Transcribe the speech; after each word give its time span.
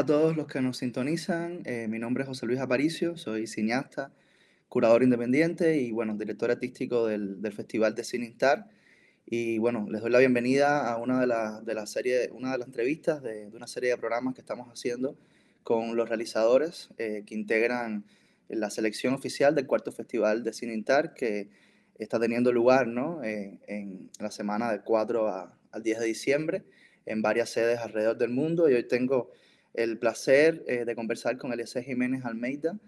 Hola 0.00 0.14
a 0.14 0.18
todos 0.18 0.34
los 0.34 0.46
que 0.46 0.62
nos 0.62 0.78
sintonizan. 0.78 1.60
Eh, 1.66 1.86
mi 1.86 1.98
nombre 1.98 2.22
es 2.22 2.28
José 2.28 2.46
Luis 2.46 2.58
Aparicio, 2.58 3.18
soy 3.18 3.46
cineasta, 3.46 4.10
curador 4.66 5.02
independiente 5.02 5.76
y 5.76 5.90
bueno, 5.90 6.16
director 6.16 6.50
artístico 6.50 7.06
del, 7.06 7.42
del 7.42 7.52
Festival 7.52 7.94
de 7.94 8.02
Cine 8.02 8.24
Instar. 8.24 8.70
Y 9.26 9.58
bueno, 9.58 9.86
les 9.90 10.00
doy 10.00 10.10
la 10.10 10.18
bienvenida 10.18 10.90
a 10.90 10.96
una 10.96 11.20
de 11.20 11.26
las 11.26 11.66
de 11.66 11.74
la 11.74 11.84
serie, 11.84 12.30
una 12.32 12.52
de 12.52 12.56
las 12.56 12.68
entrevistas 12.68 13.22
de, 13.22 13.50
de, 13.50 13.54
una 13.58 13.66
serie 13.66 13.90
de 13.90 13.98
programas 13.98 14.32
que 14.32 14.40
estamos 14.40 14.68
haciendo 14.68 15.18
con 15.64 15.94
los 15.94 16.08
realizadores 16.08 16.88
eh, 16.96 17.22
que 17.26 17.34
integran 17.34 18.06
la 18.48 18.70
selección 18.70 19.12
oficial 19.12 19.54
del 19.54 19.66
cuarto 19.66 19.92
Festival 19.92 20.42
de 20.42 20.54
Cine 20.54 20.72
Instar 20.72 21.12
que 21.12 21.50
está 21.98 22.18
teniendo 22.18 22.52
lugar 22.52 22.86
¿no? 22.86 23.22
Eh, 23.22 23.60
en 23.66 24.08
la 24.18 24.30
semana 24.30 24.70
del 24.70 24.80
4 24.80 25.28
a, 25.28 25.58
al 25.72 25.82
10 25.82 25.98
de 25.98 26.06
diciembre 26.06 26.64
en 27.04 27.20
varias 27.20 27.50
sedes 27.50 27.80
alrededor 27.80 28.16
del 28.16 28.30
mundo. 28.30 28.70
Y 28.70 28.72
hoy 28.72 28.88
tengo 28.88 29.30
el 29.74 29.98
placer 29.98 30.64
eh, 30.66 30.84
de 30.84 30.94
conversar 30.94 31.38
con 31.38 31.52
Eliezer 31.52 31.84
Jiménez 31.84 32.24
Almeida, 32.24 32.78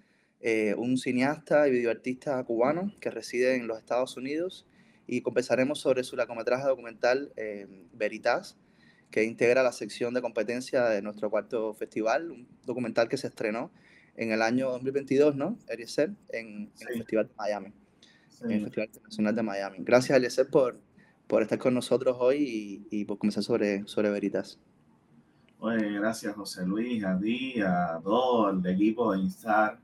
eh, 0.40 0.74
un 0.76 0.98
cineasta 0.98 1.68
y 1.68 1.70
videoartista 1.70 2.42
cubano 2.44 2.92
que 3.00 3.10
reside 3.10 3.54
en 3.54 3.68
los 3.68 3.78
Estados 3.78 4.16
Unidos, 4.16 4.66
y 5.06 5.20
conversaremos 5.20 5.80
sobre 5.80 6.04
su 6.04 6.16
largometraje 6.16 6.66
documental 6.66 7.32
eh, 7.36 7.66
Veritas, 7.92 8.56
que 9.10 9.24
integra 9.24 9.62
la 9.62 9.72
sección 9.72 10.14
de 10.14 10.22
competencia 10.22 10.84
de 10.86 11.02
nuestro 11.02 11.30
cuarto 11.30 11.74
festival, 11.74 12.30
un 12.30 12.48
documental 12.64 13.08
que 13.08 13.18
se 13.18 13.26
estrenó 13.26 13.70
en 14.16 14.32
el 14.32 14.42
año 14.42 14.70
2022, 14.70 15.36
¿no, 15.36 15.58
Eliezer? 15.68 16.10
En, 16.30 16.70
sí. 16.74 16.84
en 16.84 16.88
el 16.92 16.98
Festival 16.98 17.28
de 17.28 17.34
Miami, 17.36 17.72
sí. 18.30 18.44
en 18.44 18.50
el 18.52 18.62
Festival 18.62 18.86
Internacional 18.86 19.34
de 19.34 19.42
Miami. 19.42 19.76
Gracias, 19.80 20.16
Eliezer, 20.16 20.48
por, 20.48 20.80
por 21.26 21.42
estar 21.42 21.58
con 21.58 21.74
nosotros 21.74 22.16
hoy 22.18 22.86
y, 22.90 23.00
y 23.00 23.04
por 23.04 23.18
comenzar 23.18 23.42
sobre, 23.42 23.86
sobre 23.86 24.10
Veritas. 24.10 24.58
Pues 25.62 25.80
gracias 25.94 26.34
José 26.34 26.66
Luis, 26.66 27.04
a 27.04 27.16
ti, 27.16 27.60
a 27.60 28.00
todo 28.02 28.50
el 28.50 28.66
equipo 28.66 29.12
de 29.12 29.20
Instar, 29.20 29.78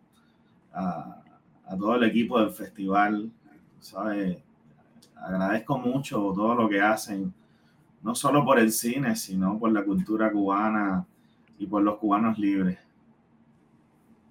a, 0.72 1.22
a 1.64 1.76
todo 1.76 1.94
el 1.94 2.02
equipo 2.02 2.40
del 2.40 2.50
festival. 2.50 3.30
¿sabes? 3.78 4.38
Agradezco 5.14 5.78
mucho 5.78 6.32
todo 6.34 6.56
lo 6.56 6.68
que 6.68 6.80
hacen, 6.80 7.32
no 8.02 8.12
solo 8.16 8.44
por 8.44 8.58
el 8.58 8.72
cine, 8.72 9.14
sino 9.14 9.56
por 9.56 9.70
la 9.70 9.84
cultura 9.84 10.32
cubana 10.32 11.06
y 11.60 11.66
por 11.68 11.84
los 11.84 11.96
cubanos 11.98 12.36
libres. 12.40 12.76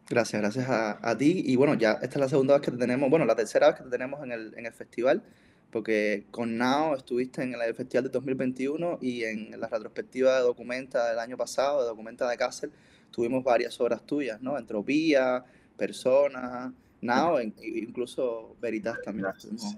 Gracias, 0.10 0.42
gracias 0.42 0.70
a, 0.70 1.00
a 1.02 1.18
ti. 1.18 1.44
Y 1.46 1.56
bueno, 1.56 1.76
ya 1.76 1.94
esta 1.94 2.16
es 2.16 2.18
la 2.18 2.28
segunda 2.28 2.56
vez 2.56 2.62
que 2.62 2.72
te 2.72 2.78
tenemos, 2.78 3.10
bueno, 3.10 3.24
la 3.24 3.38
tercera 3.38 3.68
vez 3.68 3.78
que 3.78 3.84
te 3.84 3.90
tenemos 3.90 4.22
en 4.22 4.34
el, 4.34 4.54
en 4.58 4.66
el 4.66 4.74
festival 4.74 5.24
porque 5.72 6.26
con 6.32 6.58
Nao 6.58 6.96
estuviste 6.96 7.44
en 7.44 7.54
el 7.54 7.76
Festival 7.76 8.06
de 8.06 8.10
2021 8.10 9.00
y 9.02 9.24
en 9.24 9.60
la 9.60 9.68
retrospectiva 9.68 10.36
de 10.36 10.42
Documenta 10.42 11.10
del 11.10 11.20
año 11.20 11.38
pasado, 11.38 11.82
de 11.82 11.88
Documenta 11.88 12.30
de 12.30 12.38
Cáceres, 12.38 12.74
tuvimos 13.12 13.44
varias 13.44 13.80
obras 13.82 14.06
tuyas, 14.06 14.42
¿no? 14.42 14.58
Entropía, 14.58 15.44
Personas, 15.78 16.72
Nao, 17.02 17.40
e 17.40 17.54
incluso 17.76 18.56
Veritas 18.62 18.98
también 19.04 19.28
estuvimos 19.36 19.76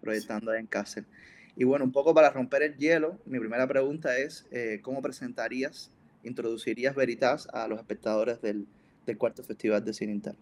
proyectando 0.00 0.50
ahí 0.50 0.60
en 0.60 0.66
Cáceres. 0.66 1.08
Y 1.56 1.64
bueno, 1.64 1.84
un 1.84 1.92
poco 1.92 2.12
para 2.12 2.30
romper 2.30 2.62
el 2.62 2.76
hielo, 2.76 3.18
mi 3.24 3.38
primera 3.38 3.66
pregunta 3.66 4.18
es, 4.18 4.46
eh, 4.50 4.80
¿cómo 4.82 5.00
presentarías, 5.00 5.90
introducirías 6.22 6.94
Veritas 6.94 7.48
a 7.52 7.66
los 7.68 7.78
espectadores 7.78 8.42
del, 8.42 8.66
del 9.06 9.16
cuarto 9.16 9.42
Festival 9.42 9.84
de 9.84 9.94
Cine 9.94 10.12
Inter? 10.12 10.34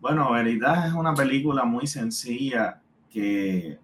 Bueno, 0.00 0.32
Veritas 0.32 0.88
es 0.88 0.92
una 0.92 1.14
película 1.14 1.64
muy 1.64 1.86
sencilla 1.86 2.82
que 3.14 3.78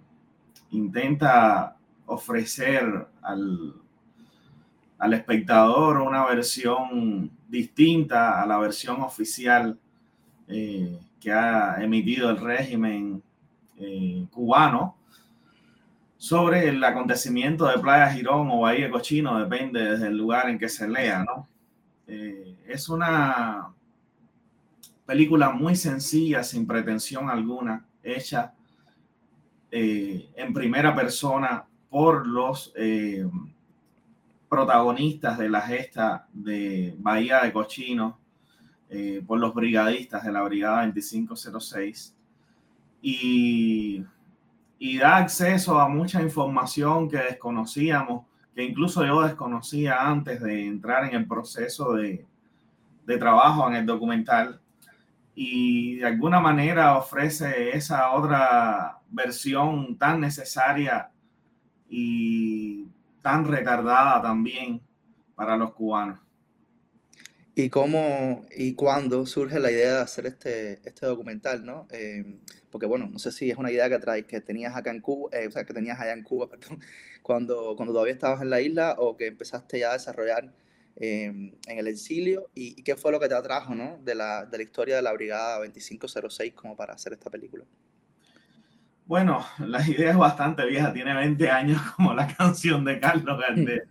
intenta 0.72 1.76
ofrecer 2.06 3.06
al, 3.22 3.74
al 4.98 5.14
espectador 5.14 5.98
una 5.98 6.26
versión 6.26 7.30
distinta 7.48 8.42
a 8.42 8.46
la 8.46 8.58
versión 8.58 9.00
oficial 9.02 9.78
eh, 10.48 10.98
que 11.20 11.30
ha 11.30 11.80
emitido 11.80 12.28
el 12.28 12.38
régimen 12.38 13.22
eh, 13.78 14.26
cubano 14.32 14.96
sobre 16.18 16.68
el 16.68 16.82
acontecimiento 16.82 17.66
de 17.66 17.78
Playa 17.78 18.10
Girón 18.10 18.50
o 18.50 18.62
Bahía 18.62 18.90
Cochino, 18.90 19.38
depende 19.38 19.96
del 19.96 20.16
lugar 20.16 20.50
en 20.50 20.58
que 20.58 20.68
se 20.68 20.88
lea, 20.88 21.24
¿no? 21.24 21.48
Eh, 22.08 22.56
es 22.66 22.88
una 22.88 23.72
película 25.06 25.50
muy 25.50 25.76
sencilla, 25.76 26.42
sin 26.42 26.66
pretensión 26.66 27.30
alguna, 27.30 27.86
hecha 28.02 28.52
eh, 29.70 30.30
en 30.34 30.52
primera 30.52 30.94
persona 30.94 31.64
por 31.88 32.26
los 32.26 32.72
eh, 32.76 33.28
protagonistas 34.48 35.38
de 35.38 35.48
la 35.48 35.60
gesta 35.60 36.26
de 36.32 36.94
Bahía 36.98 37.40
de 37.40 37.52
Cochino, 37.52 38.18
eh, 38.88 39.22
por 39.26 39.38
los 39.38 39.54
brigadistas 39.54 40.24
de 40.24 40.32
la 40.32 40.42
Brigada 40.42 40.84
2506, 40.86 42.16
y, 43.02 44.04
y 44.78 44.98
da 44.98 45.18
acceso 45.18 45.78
a 45.78 45.88
mucha 45.88 46.20
información 46.20 47.08
que 47.08 47.18
desconocíamos, 47.18 48.26
que 48.54 48.64
incluso 48.64 49.04
yo 49.06 49.22
desconocía 49.22 50.08
antes 50.08 50.40
de 50.40 50.66
entrar 50.66 51.04
en 51.04 51.14
el 51.14 51.26
proceso 51.26 51.94
de, 51.94 52.26
de 53.06 53.18
trabajo 53.18 53.68
en 53.68 53.76
el 53.76 53.86
documental. 53.86 54.60
Y 55.34 55.96
de 55.96 56.06
alguna 56.06 56.40
manera 56.40 56.96
ofrece 56.96 57.76
esa 57.76 58.10
otra 58.12 58.99
versión 59.10 59.98
tan 59.98 60.20
necesaria 60.20 61.10
y 61.88 62.86
tan 63.22 63.44
retardada 63.44 64.22
también 64.22 64.80
para 65.34 65.56
los 65.56 65.72
cubanos. 65.72 66.20
¿Y 67.54 67.68
cómo 67.68 68.46
y 68.56 68.74
cuándo 68.74 69.26
surge 69.26 69.58
la 69.58 69.70
idea 69.70 69.94
de 69.96 70.00
hacer 70.00 70.26
este, 70.26 70.80
este 70.88 71.04
documental, 71.06 71.64
no? 71.64 71.88
Eh, 71.90 72.38
porque 72.70 72.86
bueno, 72.86 73.08
no 73.10 73.18
sé 73.18 73.32
si 73.32 73.50
es 73.50 73.58
una 73.58 73.70
idea 73.70 73.88
que 73.88 73.98
traes, 73.98 74.24
que 74.24 74.40
tenías 74.40 74.76
acá 74.76 74.90
en 74.90 75.00
Cuba, 75.00 75.28
eh, 75.32 75.48
o 75.48 75.50
sea, 75.50 75.64
que 75.64 75.74
tenías 75.74 75.98
allá 76.00 76.12
en 76.12 76.22
Cuba, 76.22 76.48
cuando, 77.22 77.74
cuando 77.76 77.92
todavía 77.92 78.14
estabas 78.14 78.40
en 78.40 78.50
la 78.50 78.60
isla 78.60 78.94
o 78.98 79.16
que 79.16 79.26
empezaste 79.26 79.80
ya 79.80 79.90
a 79.90 79.94
desarrollar 79.94 80.52
eh, 80.96 81.24
en 81.24 81.78
el 81.78 81.88
exilio 81.88 82.50
y, 82.54 82.78
y, 82.80 82.82
qué 82.82 82.96
fue 82.96 83.12
lo 83.12 83.20
que 83.20 83.28
te 83.28 83.34
atrajo, 83.34 83.74
¿no? 83.74 83.98
De 84.04 84.14
la, 84.14 84.46
de 84.46 84.56
la 84.56 84.62
historia 84.62 84.96
de 84.96 85.02
la 85.02 85.12
Brigada 85.12 85.58
2506 85.58 86.54
como 86.54 86.76
para 86.76 86.94
hacer 86.94 87.12
esta 87.12 87.30
película. 87.30 87.64
Bueno, 89.10 89.44
la 89.58 89.84
idea 89.84 90.12
es 90.12 90.16
bastante 90.16 90.64
vieja, 90.66 90.92
tiene 90.92 91.12
20 91.12 91.50
años 91.50 91.82
como 91.96 92.14
la 92.14 92.28
canción 92.28 92.84
de 92.84 93.00
Carlos 93.00 93.40
Gardel. 93.40 93.82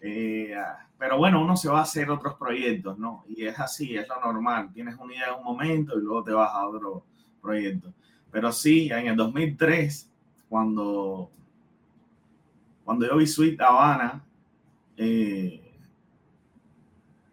eh, 0.00 0.56
pero 0.98 1.18
bueno, 1.18 1.40
uno 1.40 1.56
se 1.56 1.68
va 1.68 1.78
a 1.78 1.82
hacer 1.82 2.10
otros 2.10 2.34
proyectos, 2.34 2.98
¿no? 2.98 3.22
Y 3.28 3.46
es 3.46 3.56
así, 3.60 3.94
es 3.94 4.08
lo 4.08 4.20
normal. 4.20 4.72
Tienes 4.72 4.96
una 4.96 5.14
idea 5.14 5.28
en 5.28 5.34
un 5.34 5.44
momento 5.44 5.96
y 5.96 6.02
luego 6.02 6.24
te 6.24 6.32
vas 6.32 6.50
a 6.52 6.66
otro 6.66 7.04
proyecto. 7.40 7.92
Pero 8.32 8.50
sí, 8.50 8.90
en 8.90 9.06
el 9.06 9.14
2003, 9.14 10.10
cuando, 10.48 11.30
cuando 12.84 13.06
yo 13.06 13.18
vi 13.18 13.28
Sweet 13.28 13.60
Habana, 13.60 14.24
eh, 14.96 15.78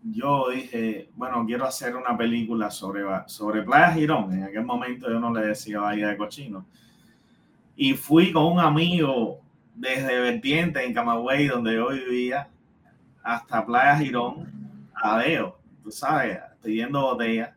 yo 0.03 0.49
dije, 0.49 1.09
bueno, 1.15 1.43
quiero 1.47 1.65
hacer 1.65 1.95
una 1.95 2.15
película 2.15 2.69
sobre, 2.69 3.01
sobre 3.25 3.63
Playa 3.63 3.91
Girón. 3.93 4.33
En 4.33 4.43
aquel 4.43 4.65
momento 4.65 5.09
yo 5.09 5.19
no 5.19 5.33
le 5.33 5.47
decía 5.47 5.79
Bahía 5.79 6.09
de 6.09 6.17
Cochino. 6.17 6.67
Y 7.77 7.93
fui 7.93 8.33
con 8.33 8.43
un 8.43 8.59
amigo 8.59 9.39
desde 9.73 10.19
Vertiente, 10.19 10.83
en 10.83 10.93
Camagüey, 10.93 11.47
donde 11.47 11.75
yo 11.75 11.89
vivía, 11.89 12.49
hasta 13.23 13.65
Playa 13.65 13.97
Girón, 13.97 14.91
a 14.93 15.19
Deo, 15.19 15.57
tú 15.81 15.91
sabes, 15.91 16.39
pidiendo 16.61 17.01
botellas. 17.01 17.51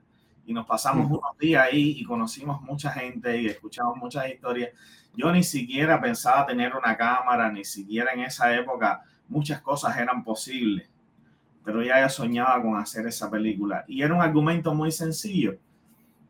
Y 0.46 0.52
nos 0.52 0.66
pasamos 0.66 1.06
unos 1.10 1.36
días 1.38 1.66
ahí 1.66 1.96
y 1.98 2.04
conocimos 2.04 2.60
mucha 2.62 2.92
gente 2.92 3.40
y 3.40 3.46
escuchamos 3.46 3.96
muchas 3.96 4.28
historias. 4.28 4.70
Yo 5.16 5.32
ni 5.32 5.42
siquiera 5.42 6.00
pensaba 6.00 6.46
tener 6.46 6.76
una 6.76 6.96
cámara, 6.96 7.50
ni 7.50 7.64
siquiera 7.64 8.12
en 8.12 8.20
esa 8.20 8.54
época 8.54 9.02
muchas 9.28 9.60
cosas 9.60 9.96
eran 9.96 10.22
posibles 10.22 10.88
pero 11.64 11.82
ya, 11.82 12.00
ya 12.00 12.08
soñaba 12.08 12.60
con 12.62 12.76
hacer 12.76 13.06
esa 13.06 13.30
película. 13.30 13.84
Y 13.86 14.02
era 14.02 14.14
un 14.14 14.22
argumento 14.22 14.74
muy 14.74 14.90
sencillo. 14.90 15.56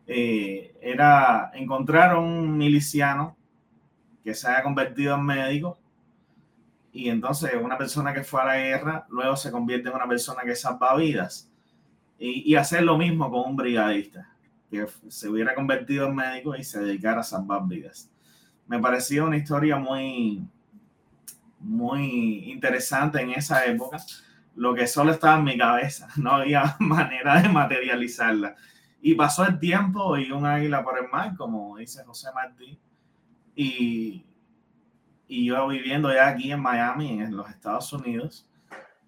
Eh, 0.07 0.75
era 0.81 1.51
encontrar 1.55 2.17
un 2.17 2.57
miliciano 2.57 3.37
que 4.23 4.35
se 4.35 4.49
haya 4.49 4.63
convertido 4.63 5.15
en 5.15 5.25
médico 5.25 5.79
y 6.93 7.09
entonces 7.09 7.53
una 7.61 7.79
persona 7.79 8.13
que 8.13 8.25
fue 8.25 8.43
a 8.43 8.47
la 8.47 8.57
guerra 8.57 9.07
luego 9.11 9.37
se 9.37 9.51
convierte 9.51 9.89
en 9.89 9.95
una 9.95 10.09
persona 10.09 10.43
que 10.45 10.57
salva 10.57 10.97
vidas. 10.97 11.49
Y, 12.23 12.55
hacer 12.55 12.83
lo 12.83 12.99
mismo 12.99 13.31
con 13.31 13.49
un 13.49 13.57
brigadista, 13.57 14.31
que 14.71 14.87
se 15.09 15.27
hubiera 15.27 15.55
convertido 15.55 16.07
en 16.07 16.15
médico 16.15 16.55
y 16.55 16.63
se 16.63 16.81
dedicara 16.81 17.21
a 17.21 17.25
salvar 17.25 17.67
vidas. 17.67 18.11
Me 18.67 18.79
parecía 18.79 19.25
una 19.25 19.39
historia 19.39 19.79
muy, 19.79 20.47
muy 21.61 22.51
interesante 22.51 23.23
en 23.23 23.31
esa 23.31 23.65
época, 23.65 23.97
lo 24.55 24.75
que 24.75 24.87
solo 24.87 25.13
estaba 25.13 25.39
en 25.39 25.45
mi 25.45 25.57
cabeza, 25.57 26.09
no 26.19 26.33
había 26.33 26.77
manera 26.81 27.41
de 27.41 27.49
materializarla. 27.49 28.55
Y 29.01 29.15
pasó 29.15 29.47
el 29.47 29.59
tiempo 29.59 30.19
y 30.19 30.31
un 30.31 30.45
águila 30.45 30.85
por 30.85 30.99
el 30.99 31.09
mar, 31.09 31.35
como 31.39 31.79
dice 31.79 32.05
José 32.05 32.29
Martí, 32.35 32.79
y, 33.63 34.25
y 35.29 35.45
yo 35.45 35.69
viviendo 35.69 36.11
ya 36.11 36.29
aquí 36.29 36.51
en 36.51 36.63
Miami, 36.63 37.21
en 37.21 37.37
los 37.37 37.51
Estados 37.51 37.93
Unidos, 37.93 38.49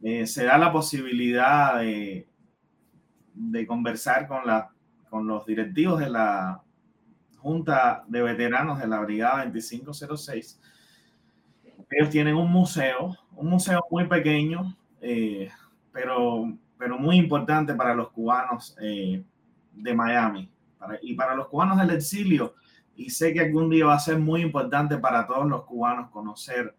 eh, 0.02 0.26
se 0.26 0.44
da 0.44 0.58
la 0.58 0.70
posibilidad 0.70 1.78
de, 1.78 2.28
de 3.32 3.66
conversar 3.66 4.28
con, 4.28 4.46
la, 4.46 4.70
con 5.08 5.26
los 5.26 5.46
directivos 5.46 6.00
de 6.00 6.10
la 6.10 6.60
Junta 7.38 8.04
de 8.06 8.20
Veteranos 8.20 8.78
de 8.78 8.88
la 8.88 9.00
Brigada 9.00 9.46
2506. 9.46 10.60
Ellos 11.88 12.10
tienen 12.10 12.36
un 12.36 12.52
museo, 12.52 13.16
un 13.34 13.48
museo 13.48 13.82
muy 13.90 14.06
pequeño, 14.06 14.76
eh, 15.00 15.50
pero, 15.92 16.52
pero 16.76 16.98
muy 16.98 17.16
importante 17.16 17.72
para 17.72 17.94
los 17.94 18.10
cubanos 18.10 18.76
eh, 18.82 19.24
de 19.72 19.94
Miami 19.94 20.50
y 21.00 21.14
para 21.14 21.34
los 21.34 21.48
cubanos 21.48 21.78
del 21.78 21.90
exilio. 21.96 22.54
Y 22.96 23.10
sé 23.10 23.32
que 23.32 23.40
algún 23.40 23.70
día 23.70 23.86
va 23.86 23.94
a 23.94 23.98
ser 23.98 24.18
muy 24.18 24.42
importante 24.42 24.98
para 24.98 25.26
todos 25.26 25.46
los 25.46 25.64
cubanos 25.64 26.10
conocer 26.10 26.74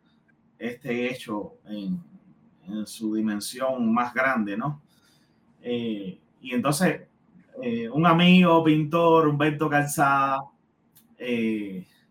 este 0.58 1.10
hecho 1.10 1.56
en, 1.66 2.02
su 2.86 3.14
dimensión 3.14 3.94
más 3.94 4.14
grande, 4.14 4.56
¿no? 4.56 4.82
Eh, 5.62 6.18
y 6.40 6.54
entonces, 6.54 7.02
un 7.92 8.06
amigo, 8.06 8.64
pintor, 8.64 9.28
Humberto 9.28 9.70
Calzada, 9.70 10.44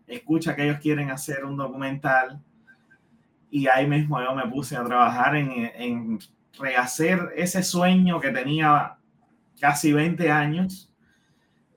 escucha 0.07 0.55
que 0.55 0.63
ellos 0.63 0.79
quieren 0.79 1.09
hacer 1.09 1.43
un 1.43 1.57
documental 1.57 2.39
y 3.49 3.67
ahí 3.67 3.87
mismo 3.87 4.21
yo 4.21 4.33
me 4.33 4.47
puse 4.47 4.75
a 4.75 4.83
trabajar 4.83 5.35
en, 5.35 5.51
en 5.75 6.19
rehacer 6.57 7.31
ese 7.35 7.63
sueño 7.63 8.19
que 8.19 8.31
tenía 8.31 8.97
casi 9.59 9.93
20 9.93 10.29
años, 10.31 10.91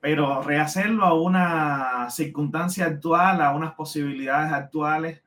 pero 0.07 0.41
rehacerlo 0.41 1.03
a 1.03 1.21
una 1.21 2.09
circunstancia 2.09 2.85
actual, 2.85 3.41
a 3.41 3.53
unas 3.53 3.73
posibilidades 3.73 4.53
actuales. 4.53 5.21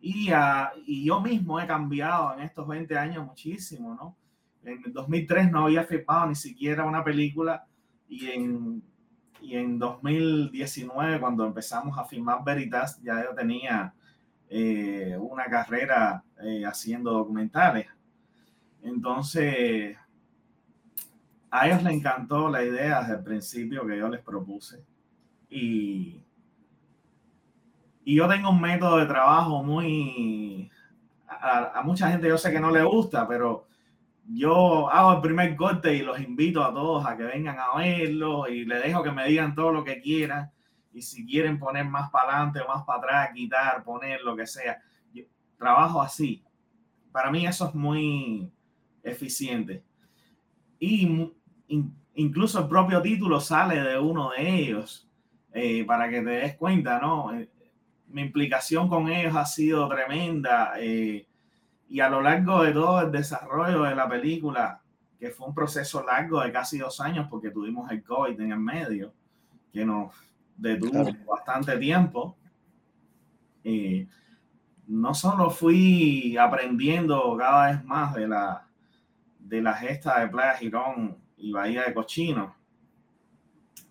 Y, 0.00 0.30
a, 0.30 0.72
y 0.86 1.04
yo 1.04 1.20
mismo 1.20 1.60
he 1.60 1.66
cambiado 1.66 2.32
en 2.32 2.40
estos 2.40 2.66
20 2.66 2.96
años 2.96 3.26
muchísimo, 3.26 3.94
¿no? 3.94 4.16
En 4.64 4.90
2003 4.90 5.50
no 5.50 5.64
había 5.64 5.84
firmado 5.84 6.28
ni 6.28 6.34
siquiera 6.34 6.86
una 6.86 7.04
película 7.04 7.66
y 8.08 8.30
en, 8.30 8.82
y 9.42 9.54
en 9.54 9.78
2019, 9.78 11.20
cuando 11.20 11.44
empezamos 11.44 11.98
a 11.98 12.06
filmar 12.06 12.42
Veritas, 12.42 13.02
ya 13.02 13.22
yo 13.22 13.34
tenía 13.34 13.92
eh, 14.48 15.14
una 15.20 15.44
carrera 15.44 16.24
eh, 16.42 16.64
haciendo 16.64 17.12
documentales. 17.12 17.86
Entonces, 18.80 19.98
a 21.52 21.66
ellos 21.66 21.82
les 21.82 21.92
encantó 21.92 22.48
la 22.48 22.64
idea 22.64 23.00
desde 23.00 23.16
el 23.16 23.22
principio 23.22 23.86
que 23.86 23.98
yo 23.98 24.08
les 24.08 24.22
propuse. 24.22 24.82
Y, 25.50 26.24
y 28.04 28.14
yo 28.14 28.26
tengo 28.26 28.48
un 28.48 28.60
método 28.60 28.96
de 28.96 29.06
trabajo 29.06 29.62
muy... 29.62 30.70
A, 31.28 31.82
mucha 31.84 32.10
gente 32.10 32.26
yo 32.26 32.38
sé 32.38 32.50
que 32.50 32.58
no 32.58 32.70
le 32.70 32.82
gusta, 32.82 33.28
pero 33.28 33.66
yo 34.26 34.88
hago 34.88 35.12
el 35.12 35.20
primer 35.20 35.54
corte 35.54 35.94
y 35.94 36.00
los 36.00 36.18
invito 36.20 36.64
a 36.64 36.72
todos 36.72 37.04
a 37.04 37.18
que 37.18 37.24
vengan 37.24 37.58
a 37.58 37.76
verlo 37.76 38.48
y 38.48 38.64
les 38.64 38.82
dejo 38.82 39.02
que 39.02 39.12
me 39.12 39.28
digan 39.28 39.54
todo 39.54 39.72
lo 39.72 39.84
que 39.84 40.00
quieran 40.00 40.50
y 40.90 41.02
si 41.02 41.26
quieren 41.26 41.58
poner 41.58 41.84
más 41.84 42.10
para 42.10 42.36
adelante 42.36 42.60
o 42.60 42.68
más 42.68 42.82
para 42.84 42.98
atrás, 42.98 43.30
quitar, 43.34 43.84
poner 43.84 44.22
lo 44.22 44.34
que 44.34 44.46
sea. 44.46 44.80
Trabajo 45.58 46.00
así. 46.00 46.42
Para 47.12 47.30
mí 47.30 47.46
eso 47.46 47.68
es 47.68 47.74
muy 47.74 48.50
eficiente. 49.02 49.84
Y 50.78 51.34
incluso 52.14 52.60
el 52.60 52.68
propio 52.68 53.00
título 53.00 53.40
sale 53.40 53.80
de 53.80 53.98
uno 53.98 54.30
de 54.30 54.54
ellos, 54.54 55.08
eh, 55.52 55.84
para 55.84 56.08
que 56.08 56.20
te 56.20 56.30
des 56.30 56.56
cuenta, 56.56 56.98
¿no? 56.98 57.34
Eh, 57.34 57.48
mi 58.08 58.22
implicación 58.22 58.88
con 58.88 59.08
ellos 59.08 59.34
ha 59.34 59.46
sido 59.46 59.88
tremenda. 59.88 60.74
Eh, 60.78 61.26
y 61.88 62.00
a 62.00 62.08
lo 62.08 62.20
largo 62.20 62.62
de 62.62 62.72
todo 62.72 63.02
el 63.02 63.12
desarrollo 63.12 63.82
de 63.82 63.94
la 63.94 64.08
película, 64.08 64.80
que 65.18 65.30
fue 65.30 65.46
un 65.46 65.54
proceso 65.54 66.04
largo 66.04 66.40
de 66.40 66.52
casi 66.52 66.78
dos 66.78 67.00
años, 67.00 67.26
porque 67.30 67.50
tuvimos 67.50 67.90
el 67.90 68.02
COVID 68.02 68.40
en 68.40 68.52
el 68.52 68.58
medio, 68.58 69.12
que 69.72 69.84
nos 69.84 70.14
detuvo 70.56 71.04
bastante 71.26 71.78
tiempo. 71.78 72.36
y 73.64 74.08
no 74.88 75.14
solo 75.14 75.48
fui 75.48 76.36
aprendiendo 76.36 77.36
cada 77.38 77.70
vez 77.70 77.84
más 77.84 78.14
de 78.14 78.26
la, 78.26 78.66
de 79.38 79.62
la 79.62 79.74
gesta 79.74 80.20
de 80.20 80.28
Playa 80.28 80.54
Girón 80.54 81.21
y 81.42 81.52
Bahía 81.52 81.82
de 81.84 81.92
Cochino, 81.92 82.54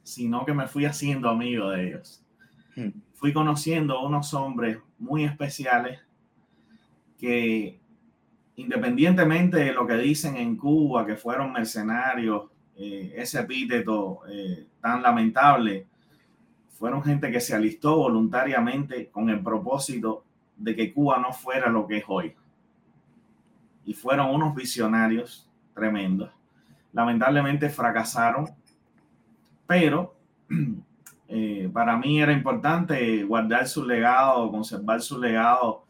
sino 0.01 0.45
que 0.45 0.53
me 0.53 0.67
fui 0.67 0.85
haciendo 0.85 1.29
amigo 1.29 1.69
de 1.69 1.87
ellos. 1.87 2.23
Hmm. 2.75 2.89
Fui 3.13 3.33
conociendo 3.33 4.01
unos 4.01 4.33
hombres 4.33 4.79
muy 4.97 5.25
especiales 5.25 5.99
que 7.19 7.79
independientemente 8.55 9.57
de 9.57 9.73
lo 9.73 9.85
que 9.85 9.97
dicen 9.97 10.37
en 10.37 10.55
Cuba, 10.55 11.05
que 11.05 11.15
fueron 11.15 11.51
mercenarios, 11.51 12.49
eh, 12.77 13.13
ese 13.17 13.41
epíteto 13.41 14.21
eh, 14.29 14.67
tan 14.79 15.01
lamentable, 15.01 15.87
fueron 16.69 17.03
gente 17.03 17.31
que 17.31 17.41
se 17.41 17.53
alistó 17.53 17.97
voluntariamente 17.97 19.09
con 19.09 19.29
el 19.29 19.41
propósito 19.41 20.23
de 20.55 20.75
que 20.75 20.93
Cuba 20.93 21.19
no 21.19 21.33
fuera 21.33 21.69
lo 21.69 21.85
que 21.85 21.97
es 21.97 22.03
hoy. 22.07 22.33
Y 23.85 23.93
fueron 23.93 24.33
unos 24.33 24.55
visionarios 24.55 25.49
tremendos. 25.73 26.31
Lamentablemente 26.93 27.69
fracasaron, 27.69 28.49
pero 29.65 30.15
eh, 31.27 31.69
para 31.71 31.97
mí 31.97 32.21
era 32.21 32.33
importante 32.33 33.23
guardar 33.23 33.67
su 33.67 33.85
legado, 33.85 34.51
conservar 34.51 35.01
su 35.01 35.19
legado 35.19 35.85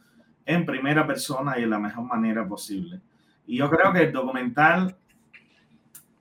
en 0.45 0.65
primera 0.65 1.05
persona 1.05 1.57
y 1.57 1.61
de 1.61 1.67
la 1.67 1.79
mejor 1.79 2.05
manera 2.05 2.47
posible. 2.47 3.01
Y 3.47 3.57
yo 3.57 3.69
creo 3.69 3.91
que 3.91 4.03
el 4.03 4.11
documental 4.11 4.95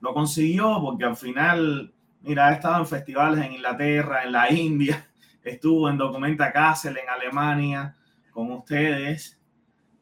lo 0.01 0.15
consiguió 0.15 0.81
porque 0.81 1.05
al 1.05 1.17
final 1.17 1.93
Mira, 2.23 2.49
ha 2.49 2.53
estado 2.53 2.81
en 2.81 2.87
festivales 2.87 3.45
en 3.45 3.55
Inglaterra, 3.55 4.25
en 4.25 4.33
la 4.33 4.53
India, 4.53 5.09
estuvo 5.45 5.89
en 5.89 5.97
Documenta 5.97 6.53
Kassel 6.53 6.99
en 6.99 7.09
Alemania 7.09 7.97
con 8.31 8.53
ustedes 8.53 9.39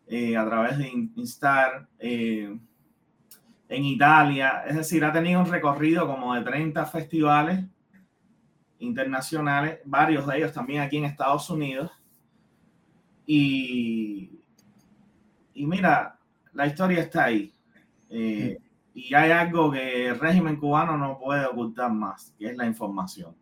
eh, 0.09 0.37
a 0.37 0.45
través 0.45 0.79
de 0.79 0.88
Instar, 0.88 1.87
eh, 1.99 2.59
en 3.69 3.85
Italia, 3.85 4.65
es 4.67 4.77
decir, 4.77 5.05
ha 5.05 5.13
tenido 5.13 5.41
un 5.41 5.51
recorrido 5.51 6.07
como 6.07 6.35
de 6.35 6.43
30 6.43 6.87
festivales 6.87 7.65
internacionales, 8.79 9.81
varios 9.85 10.27
de 10.27 10.39
ellos 10.39 10.53
también 10.53 10.83
aquí 10.83 10.97
en 10.97 11.05
Estados 11.05 11.51
Unidos. 11.51 11.91
Y, 13.27 14.31
y 15.55 15.67
mira, 15.67 16.19
la 16.53 16.67
historia 16.67 17.01
está 17.01 17.25
ahí. 17.25 17.53
Eh, 18.09 18.59
y 18.95 19.15
hay 19.15 19.31
algo 19.31 19.71
que 19.71 20.09
el 20.09 20.19
régimen 20.19 20.57
cubano 20.57 20.97
no 20.97 21.19
puede 21.19 21.45
ocultar 21.47 21.93
más, 21.93 22.35
que 22.39 22.47
es 22.47 22.57
la 22.57 22.67
información. 22.67 23.37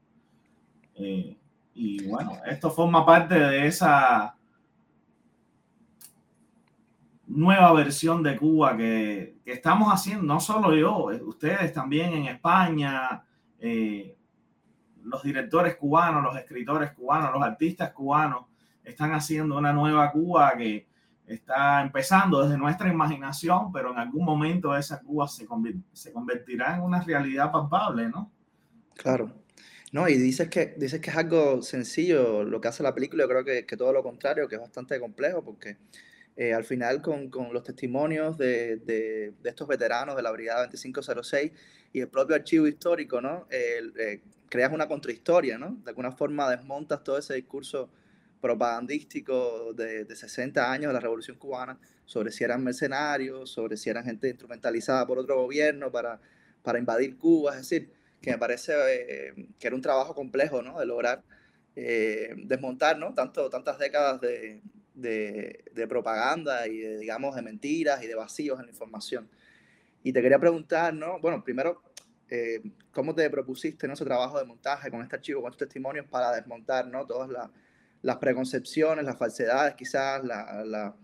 Eh, 0.96 1.36
y 1.74 2.08
bueno, 2.08 2.32
esto 2.46 2.70
forma 2.70 3.04
parte 3.06 3.38
de 3.38 3.66
esa 3.66 4.34
nueva 7.36 7.72
versión 7.72 8.22
de 8.22 8.36
Cuba 8.36 8.76
que, 8.76 9.36
que 9.44 9.52
estamos 9.52 9.92
haciendo, 9.92 10.22
no 10.24 10.40
solo 10.40 10.74
yo, 10.74 11.12
eh, 11.12 11.22
ustedes 11.22 11.72
también 11.72 12.12
en 12.14 12.26
España, 12.26 13.22
eh, 13.60 14.16
los 15.04 15.22
directores 15.22 15.76
cubanos, 15.76 16.22
los 16.22 16.36
escritores 16.36 16.92
cubanos, 16.92 17.32
los 17.32 17.42
artistas 17.42 17.92
cubanos, 17.92 18.46
están 18.82 19.12
haciendo 19.12 19.56
una 19.56 19.72
nueva 19.72 20.10
Cuba 20.10 20.54
que, 20.56 20.86
está 21.26 21.82
empezando 21.82 22.40
desde 22.44 22.56
nuestra 22.56 22.88
imaginación, 22.88 23.72
pero 23.72 23.90
en 23.90 23.98
algún 23.98 24.24
momento 24.24 24.76
esa 24.76 25.00
Cuba 25.00 25.26
se, 25.26 25.44
se 25.92 26.12
convertirá 26.12 26.76
en 26.76 26.82
una 26.82 27.00
realidad 27.02 27.50
palpable, 27.50 28.08
¿no? 28.08 28.30
Claro. 28.94 29.32
No, 29.90 30.08
y 30.08 30.16
dices 30.18 30.48
que, 30.48 30.76
dices 30.78 31.00
que 31.00 31.10
es 31.10 31.16
algo 31.16 31.62
sencillo 31.62 32.44
lo 32.44 32.60
que 32.60 32.68
hace 32.68 32.84
la 32.84 32.94
película, 32.94 33.24
yo 33.24 33.28
creo 33.28 33.44
que, 33.44 33.66
que 33.66 33.76
todo 33.76 33.92
lo 33.92 34.04
contrario, 34.04 34.46
que 34.46 34.54
es 34.54 34.60
bastante 34.60 35.00
complejo, 35.00 35.42
porque 35.42 35.78
eh, 36.38 36.52
al 36.52 36.64
final 36.64 37.00
con, 37.00 37.30
con 37.30 37.50
los 37.54 37.62
testimonios 37.62 38.36
de, 38.36 38.76
de, 38.76 39.32
estos 39.42 39.66
veteranos 39.66 40.16
de 40.16 40.22
la 40.22 40.30
Brigada 40.30 40.66
2506 40.66 41.50
y 41.94 42.00
el 42.00 42.08
propio 42.08 42.36
archivo 42.36 42.66
histórico, 42.66 43.22
¿no? 43.22 43.46
Eh, 43.50 44.20
creas 44.50 44.70
una 44.70 44.86
contrahistoria, 44.86 45.56
¿no? 45.56 45.78
De 45.82 45.88
alguna 45.88 46.12
forma 46.12 46.50
desmontas 46.50 47.02
todo 47.02 47.16
ese 47.16 47.32
discurso 47.32 47.88
propagandístico 48.42 49.72
de, 49.72 50.04
de 50.04 50.14
60 50.14 50.70
años 50.70 50.90
de 50.90 50.92
la 50.92 51.00
Revolución 51.00 51.38
Cubana, 51.38 51.78
sobre 52.04 52.30
si 52.30 52.44
eran 52.44 52.62
mercenarios, 52.62 53.48
sobre 53.48 53.78
si 53.78 53.88
eran 53.88 54.04
gente 54.04 54.28
instrumentalizada 54.28 55.06
por 55.06 55.18
otro 55.18 55.36
gobierno 55.36 55.90
para, 55.90 56.20
para 56.62 56.78
invadir 56.78 57.16
Cuba, 57.16 57.52
es 57.52 57.62
decir, 57.62 57.90
que 58.20 58.32
me 58.32 58.38
parece 58.38 58.74
eh, 58.88 59.48
que 59.58 59.66
era 59.66 59.74
un 59.74 59.80
trabajo 59.80 60.14
complejo, 60.14 60.60
¿no? 60.60 60.78
De 60.78 60.84
lograr 60.84 61.22
desmontar, 61.74 62.98
¿no? 62.98 63.12
Tanto, 63.12 63.50
tantas 63.50 63.78
décadas 63.78 64.18
de, 64.22 64.62
de, 64.96 65.64
de, 65.72 65.86
propaganda 65.86 66.66
y 66.66 66.78
de, 66.78 66.98
digamos, 66.98 67.36
de 67.36 67.42
mentiras 67.42 68.02
y 68.02 68.08
de 68.08 68.16
vacíos 68.16 68.58
en 68.58 68.66
la 68.66 68.72
información. 68.72 69.28
Y 70.02 70.12
te 70.12 70.20
quería 70.22 70.38
preguntar, 70.38 70.92
¿no? 70.94 71.20
Bueno, 71.20 71.44
primero, 71.44 71.82
eh, 72.28 72.60
¿cómo 72.90 73.14
te 73.14 73.30
propusiste 73.30 73.86
¿no? 73.86 73.94
ese 73.94 74.04
trabajo 74.04 74.38
de 74.38 74.44
montaje 74.44 74.90
con 74.90 75.02
este 75.02 75.16
archivo, 75.16 75.42
con 75.42 75.52
estos 75.52 75.68
testimonios 75.68 76.06
para 76.06 76.32
desmontar, 76.34 76.88
¿no? 76.88 77.06
Todas 77.06 77.30
las 78.02 78.16
preconcepciones, 78.16 79.04
las 79.04 79.16
falsedades, 79.16 79.74
quizás, 79.74 80.24
la, 80.24 80.64
la 80.64 80.96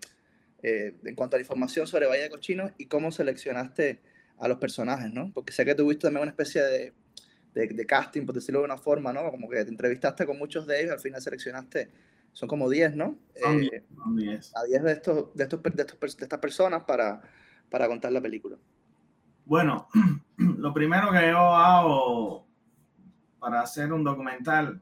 eh, 0.63 0.95
en 1.05 1.15
cuanto 1.17 1.37
a 1.37 1.39
la 1.39 1.43
información 1.43 1.87
sobre 1.87 2.07
Valle 2.07 2.23
de 2.23 2.31
Cochinos 2.31 2.73
y 2.79 2.87
cómo 2.87 3.11
seleccionaste 3.11 4.01
a 4.39 4.49
los 4.49 4.59
personajes, 4.59 5.13
¿no? 5.13 5.31
Porque 5.35 5.53
sé 5.53 5.65
que 5.65 5.75
tuviste 5.75 6.03
también 6.03 6.23
una 6.23 6.31
especie 6.31 6.63
de, 6.63 6.93
de, 7.55 7.87
casting, 7.87 8.25
por 8.25 8.35
decirlo 8.35 8.61
de 8.61 8.67
una 8.67 8.79
forma, 8.79 9.13
¿no? 9.13 9.29
Como 9.31 9.49
que 9.49 9.65
te 9.65 9.71
entrevistaste 9.71 10.25
con 10.25 10.39
muchos 10.39 10.67
de 10.67 10.81
ellos, 10.81 10.93
al 10.93 11.01
final 11.01 11.21
seleccionaste, 11.21 11.91
son 12.33 12.49
como 12.49 12.69
10, 12.69 12.97
¿no? 12.97 13.17
Son 13.41 13.59
10. 13.59 13.73
Eh, 13.73 14.51
a 14.55 14.65
10 14.65 14.83
de, 14.83 14.93
estos, 14.93 15.35
de, 15.35 15.45
estos, 15.45 15.63
de, 15.63 15.83
estos, 15.83 16.17
de 16.17 16.25
estas 16.25 16.39
personas 16.39 16.85
para, 16.85 17.21
para 17.71 17.89
contar 17.89 18.13
la 18.13 18.21
película. 18.21 18.57
Bueno, 19.45 19.89
lo 20.37 20.73
primero 20.73 21.11
que 21.11 21.31
yo 21.31 21.39
hago 21.39 22.47
para 23.39 23.61
hacer 23.61 23.93
un 23.93 24.05
documental, 24.05 24.81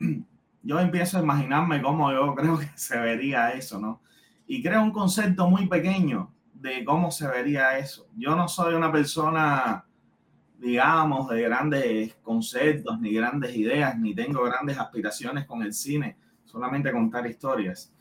yo 0.62 0.80
empiezo 0.80 1.18
a 1.18 1.22
imaginarme 1.22 1.82
cómo 1.82 2.12
yo 2.12 2.34
creo 2.36 2.58
que 2.58 2.68
se 2.74 2.98
vería 2.98 3.50
eso, 3.50 3.78
¿no? 3.78 4.02
y 4.48 4.62
creo 4.62 4.82
un 4.82 4.90
concepto 4.90 5.48
muy 5.48 5.68
pequeño 5.68 6.32
de 6.54 6.82
cómo 6.82 7.10
se 7.10 7.28
vería 7.28 7.78
eso. 7.78 8.08
Yo 8.16 8.34
no 8.34 8.48
soy 8.48 8.74
una 8.74 8.90
persona, 8.90 9.84
digamos, 10.56 11.28
de 11.28 11.42
grandes 11.42 12.14
conceptos, 12.22 12.98
ni 12.98 13.12
grandes 13.12 13.54
ideas, 13.54 13.96
ni 13.98 14.14
tengo 14.14 14.42
grandes 14.42 14.78
aspiraciones 14.78 15.44
con 15.44 15.62
el 15.62 15.74
cine, 15.74 16.16
solamente 16.50 16.90
contar 16.90 17.26
historias. 17.26 17.92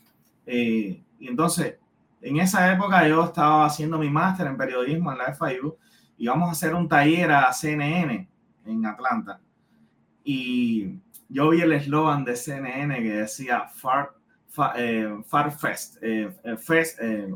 Eh, 0.45 1.03
y 1.19 1.27
entonces, 1.27 1.75
en 2.21 2.37
esa 2.37 2.71
época 2.71 3.07
yo 3.07 3.25
estaba 3.25 3.65
haciendo 3.65 3.97
mi 3.97 4.09
máster 4.09 4.47
en 4.47 4.57
periodismo 4.57 5.11
en 5.11 5.19
la 5.19 5.33
FIU 5.33 5.77
y 6.17 6.27
vamos 6.27 6.49
a 6.49 6.51
hacer 6.53 6.73
un 6.73 6.87
taller 6.87 7.31
a 7.31 7.53
CNN 7.53 8.27
en 8.65 8.85
Atlanta. 8.85 9.39
Y 10.23 10.99
yo 11.29 11.49
vi 11.49 11.61
el 11.61 11.73
eslogan 11.73 12.23
de 12.23 12.35
CNN 12.35 13.01
que 13.01 13.11
decía 13.11 13.67
Far 13.67 14.13
eh, 14.75 15.15
Fest, 15.59 15.97
eh, 16.01 16.35
eh, 16.43 16.57
Fest 16.57 16.99
eh, 16.99 17.33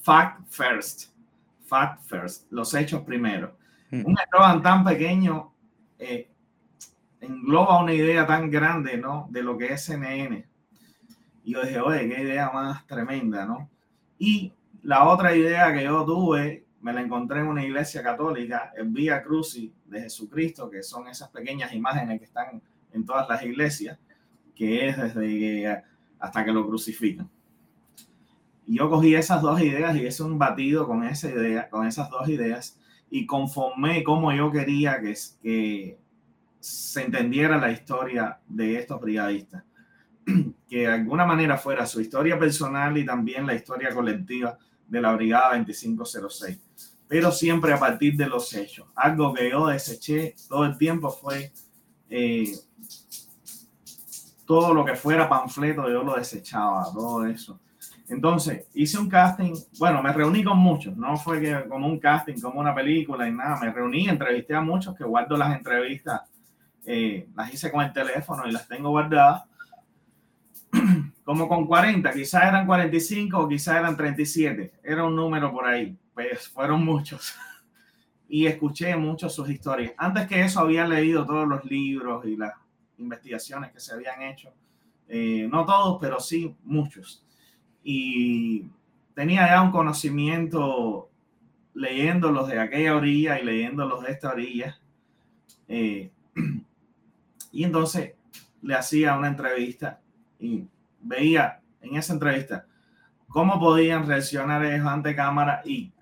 Fact 0.00 0.40
First, 0.48 1.10
Fact 1.66 2.02
First, 2.04 2.46
los 2.50 2.72
hechos 2.74 3.02
primero. 3.02 3.56
Mm. 3.90 4.06
Un 4.06 4.16
eslogan 4.18 4.62
tan 4.62 4.84
pequeño 4.84 5.52
engloba 7.20 7.82
una 7.82 7.92
idea 7.92 8.26
tan 8.26 8.50
grande, 8.50 8.96
¿no? 8.96 9.28
De 9.30 9.42
lo 9.42 9.56
que 9.56 9.72
es 9.72 9.84
CNN. 9.84 10.46
Y 11.44 11.52
yo 11.52 11.62
dije, 11.62 11.80
oye, 11.80 12.08
qué 12.08 12.22
idea 12.22 12.50
más 12.50 12.86
tremenda, 12.86 13.46
¿no? 13.46 13.70
Y 14.18 14.52
la 14.82 15.08
otra 15.08 15.34
idea 15.34 15.72
que 15.72 15.84
yo 15.84 16.04
tuve, 16.04 16.66
me 16.80 16.92
la 16.92 17.00
encontré 17.00 17.40
en 17.40 17.46
una 17.46 17.64
iglesia 17.64 18.02
católica, 18.02 18.72
el 18.76 18.88
Vía 18.88 19.22
Crucis 19.22 19.72
de 19.86 20.02
Jesucristo, 20.02 20.70
que 20.70 20.82
son 20.82 21.08
esas 21.08 21.28
pequeñas 21.30 21.72
imágenes 21.72 22.18
que 22.18 22.24
están 22.26 22.62
en 22.92 23.04
todas 23.04 23.28
las 23.28 23.42
iglesias, 23.42 23.98
que 24.54 24.88
es 24.88 24.96
desde 24.96 25.84
hasta 26.18 26.44
que 26.44 26.52
lo 26.52 26.66
crucifican. 26.66 27.28
Y 28.66 28.76
yo 28.76 28.90
cogí 28.90 29.14
esas 29.14 29.40
dos 29.40 29.60
ideas 29.60 29.96
y 29.96 30.06
hice 30.06 30.22
un 30.22 30.38
batido 30.38 30.86
con 30.86 31.04
esa 31.04 31.30
idea, 31.30 31.68
con 31.70 31.86
esas 31.86 32.10
dos 32.10 32.28
ideas 32.28 32.78
y 33.10 33.24
conformé 33.24 34.04
cómo 34.04 34.32
yo 34.32 34.50
quería 34.50 35.00
que, 35.00 35.14
que 35.42 35.98
se 36.60 37.02
entendiera 37.02 37.58
la 37.58 37.70
historia 37.70 38.38
de 38.46 38.78
estos 38.78 39.00
brigadistas. 39.00 39.64
Que 40.68 40.80
de 40.80 40.86
alguna 40.88 41.24
manera 41.24 41.56
fuera 41.56 41.86
su 41.86 41.98
historia 41.98 42.38
personal 42.38 42.98
y 42.98 43.06
también 43.06 43.46
la 43.46 43.54
historia 43.54 43.94
colectiva 43.94 44.58
de 44.86 45.00
la 45.00 45.14
Brigada 45.14 45.56
2506. 45.56 46.60
Pero 47.08 47.32
siempre 47.32 47.72
a 47.72 47.78
partir 47.78 48.14
de 48.16 48.26
los 48.26 48.52
hechos. 48.52 48.86
Algo 48.94 49.32
que 49.32 49.48
yo 49.48 49.68
deseché 49.68 50.34
todo 50.46 50.66
el 50.66 50.76
tiempo 50.76 51.10
fue 51.10 51.50
eh, 52.10 52.52
todo 54.44 54.72
lo 54.72 54.84
que 54.84 54.94
fuera 54.94 55.28
panfleto, 55.28 55.88
yo 55.88 56.02
lo 56.02 56.16
desechaba, 56.16 56.84
todo 56.92 57.26
eso. 57.26 57.60
Entonces, 58.08 58.66
hice 58.72 58.98
un 58.98 59.08
casting, 59.08 59.52
bueno, 59.78 60.02
me 60.02 60.10
reuní 60.10 60.42
con 60.42 60.56
muchos, 60.56 60.96
no 60.96 61.18
fue 61.18 61.40
que 61.40 61.68
como 61.68 61.86
un 61.86 61.98
casting, 61.98 62.40
como 62.40 62.58
una 62.58 62.74
película 62.74 63.28
y 63.28 63.32
nada, 63.32 63.60
me 63.60 63.70
reuní, 63.70 64.08
entrevisté 64.08 64.54
a 64.54 64.62
muchos 64.62 64.96
que 64.96 65.04
guardo 65.04 65.36
las 65.36 65.54
entrevistas, 65.54 66.22
eh, 66.90 67.28
las 67.36 67.52
hice 67.52 67.70
con 67.70 67.84
el 67.84 67.92
teléfono 67.92 68.46
y 68.46 68.50
las 68.50 68.66
tengo 68.66 68.88
guardadas, 68.88 69.44
como 71.22 71.46
con 71.46 71.66
40, 71.66 72.10
quizás 72.12 72.44
eran 72.44 72.64
45 72.64 73.38
o 73.38 73.46
quizás 73.46 73.76
eran 73.76 73.94
37, 73.94 74.72
era 74.82 75.04
un 75.04 75.14
número 75.14 75.52
por 75.52 75.66
ahí, 75.66 75.94
pues 76.14 76.48
fueron 76.48 76.82
muchos. 76.82 77.34
y 78.28 78.46
escuché 78.46 78.96
muchas 78.96 79.34
sus 79.34 79.50
historias. 79.50 79.92
Antes 79.98 80.26
que 80.26 80.40
eso 80.40 80.60
había 80.60 80.86
leído 80.86 81.26
todos 81.26 81.46
los 81.46 81.62
libros 81.66 82.24
y 82.24 82.36
las 82.36 82.54
investigaciones 82.96 83.70
que 83.70 83.80
se 83.80 83.92
habían 83.92 84.22
hecho. 84.22 84.54
Eh, 85.08 85.46
no 85.50 85.66
todos, 85.66 85.98
pero 86.00 86.18
sí 86.20 86.56
muchos. 86.64 87.22
Y 87.82 88.64
tenía 89.14 89.46
ya 89.46 89.60
un 89.60 89.72
conocimiento 89.72 91.10
leyéndolos 91.74 92.48
de 92.48 92.60
aquella 92.60 92.96
orilla 92.96 93.38
y 93.38 93.44
leyéndolos 93.44 94.04
de 94.04 94.10
esta 94.10 94.30
orilla. 94.30 94.80
Eh, 95.68 96.10
y 97.52 97.64
entonces 97.64 98.14
le 98.62 98.74
hacía 98.74 99.16
una 99.16 99.28
entrevista 99.28 100.00
y 100.38 100.66
veía 101.00 101.60
en 101.80 101.96
esa 101.96 102.12
entrevista 102.12 102.66
cómo 103.28 103.60
podían 103.60 104.06
reaccionar 104.06 104.64
ellos 104.64 104.86
ante 104.86 105.14
cámara 105.14 105.62
y 105.64 105.92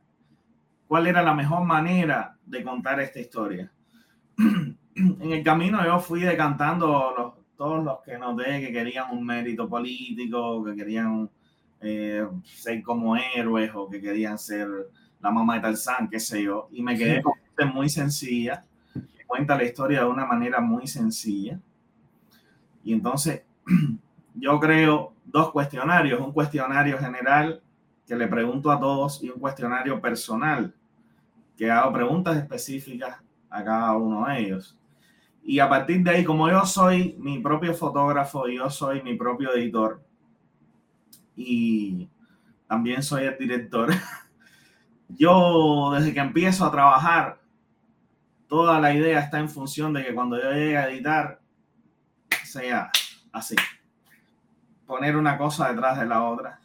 cuál 0.87 1.07
era 1.07 1.23
la 1.23 1.35
mejor 1.35 1.65
manera 1.65 2.37
de 2.45 2.63
contar 2.63 3.01
esta 3.01 3.21
historia. 3.21 3.71
en 4.39 5.33
el 5.33 5.43
camino 5.43 5.85
yo 5.85 5.99
fui 5.99 6.21
decantando 6.21 7.15
los, 7.17 7.35
todos 7.57 7.85
los 7.85 8.01
que 8.01 8.19
noté 8.19 8.61
que 8.61 8.73
querían 8.73 9.11
un 9.11 9.25
mérito 9.25 9.69
político, 9.69 10.65
que 10.65 10.75
querían 10.75 11.29
eh, 11.81 12.27
ser 12.45 12.83
como 12.83 13.17
héroes 13.17 13.71
o 13.75 13.89
que 13.89 14.01
querían 14.01 14.39
ser 14.39 14.69
la 15.21 15.31
mamá 15.31 15.57
de 15.57 15.61
Tarzán, 15.63 16.09
qué 16.09 16.21
sé 16.21 16.43
yo, 16.43 16.69
y 16.71 16.83
me 16.83 16.97
quedé 16.97 17.23
con 17.23 17.35
gente 17.35 17.65
muy 17.73 17.89
sencilla, 17.89 18.65
cuenta 19.27 19.57
la 19.57 19.65
historia 19.65 20.01
de 20.01 20.07
una 20.07 20.25
manera 20.25 20.61
muy 20.61 20.87
sencilla. 20.87 21.59
Y 22.85 22.93
entonces 22.93 23.43
yo 24.35 24.61
creo 24.61 25.13
dos 25.25 25.51
cuestionarios, 25.51 26.21
un 26.21 26.33
cuestionario 26.33 26.99
general 26.99 27.61
que 28.07 28.15
le 28.15 28.29
pregunto 28.29 28.71
a 28.71 28.79
todos 28.79 29.23
y 29.23 29.31
un 29.31 29.41
cuestionario 29.41 30.01
personal 30.01 30.73
que 31.57 31.71
hago 31.71 31.93
preguntas 31.93 32.37
específicas 32.37 33.17
a 33.51 33.65
cada 33.65 33.97
uno 33.97 34.27
de 34.27 34.41
ellos. 34.41 34.79
Y 35.43 35.59
a 35.59 35.69
partir 35.69 36.03
de 36.03 36.11
ahí, 36.11 36.25
como 36.25 36.49
yo 36.49 36.65
soy 36.67 37.17
mi 37.19 37.39
propio 37.39 37.73
fotógrafo, 37.75 38.49
yo 38.49 38.69
soy 38.69 39.03
mi 39.03 39.17
propio 39.17 39.55
editor 39.55 40.03
y 41.37 42.09
también 42.67 43.03
soy 43.03 43.25
el 43.25 43.39
director, 43.39 43.91
yo 45.09 45.93
desde 45.95 46.13
que 46.13 46.21
empiezo 46.21 46.65
a 46.65 46.71
trabajar, 46.71 47.39
toda 48.49 48.81
la 48.81 48.95
idea 48.95 49.21
está 49.21 49.39
en 49.39 49.49
función 49.49 49.93
de 49.93 50.05
que 50.05 50.15
cuando 50.15 50.41
yo 50.41 50.51
llegue 50.53 50.77
a 50.77 50.89
editar, 50.89 51.41
sea 52.45 52.91
así. 53.33 53.57
Poner 54.87 55.17
una 55.17 55.37
cosa 55.37 55.71
detrás 55.71 55.99
de 55.99 56.07
la 56.07 56.23
otra. 56.23 56.61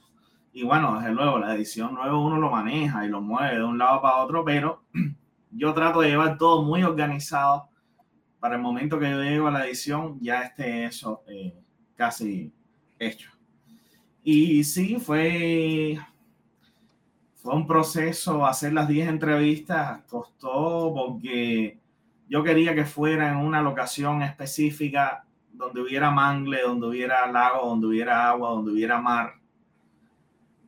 Y 0.54 0.64
bueno, 0.64 1.00
desde 1.00 1.14
luego, 1.14 1.40
la 1.40 1.56
edición 1.56 1.96
luego 1.96 2.26
uno 2.26 2.38
lo 2.38 2.52
maneja 2.52 3.06
y 3.06 3.10
lo 3.10 3.22
mueve 3.22 3.56
de 3.56 3.64
un 3.64 3.78
lado 3.78 4.02
para 4.02 4.18
otro, 4.18 4.44
pero 4.44 4.84
yo 5.52 5.74
trato 5.74 6.02
de 6.02 6.10
llevar 6.10 6.38
todo 6.38 6.64
muy 6.64 6.84
organizado 6.84 7.70
para 8.40 8.56
el 8.56 8.62
momento 8.62 9.00
que 9.00 9.10
yo 9.10 9.22
llego 9.22 9.48
a 9.48 9.52
la 9.52 9.66
edición 9.66 10.20
ya 10.20 10.42
esté 10.42 10.86
eso 10.86 11.24
eh, 11.28 11.54
casi 11.96 12.52
hecho. 13.00 13.32
Y 14.24 14.64
sí, 14.64 14.98
fue, 15.00 15.98
fue 17.42 17.56
un 17.56 17.66
proceso 17.66 18.46
hacer 18.46 18.72
las 18.72 18.88
10 18.88 19.10
entrevistas, 19.10 20.04
costó 20.08 20.94
porque 20.94 21.80
yo 22.30 22.44
quería 22.44 22.76
que 22.76 22.86
fuera 22.86 23.32
en 23.32 23.38
una 23.38 23.64
locación 23.64 24.22
específica 24.22 25.26
donde 25.52 25.82
hubiera 25.82 26.12
mangle, 26.12 26.62
donde 26.62 26.88
hubiera 26.88 27.26
lago, 27.32 27.68
donde 27.68 27.88
hubiera 27.88 28.30
agua, 28.30 28.52
donde 28.52 28.72
hubiera 28.72 29.02
mar. 29.02 29.34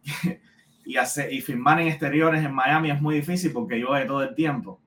y, 0.85 0.97
hacer, 0.97 1.31
y 1.31 1.41
filmar 1.41 1.79
en 1.79 1.89
exteriores 1.89 2.43
en 2.43 2.53
Miami 2.53 2.89
es 2.89 2.99
muy 2.99 3.15
difícil 3.15 3.53
porque 3.53 3.77
llueve 3.77 4.07
todo 4.07 4.23
el 4.23 4.33
tiempo. 4.33 4.81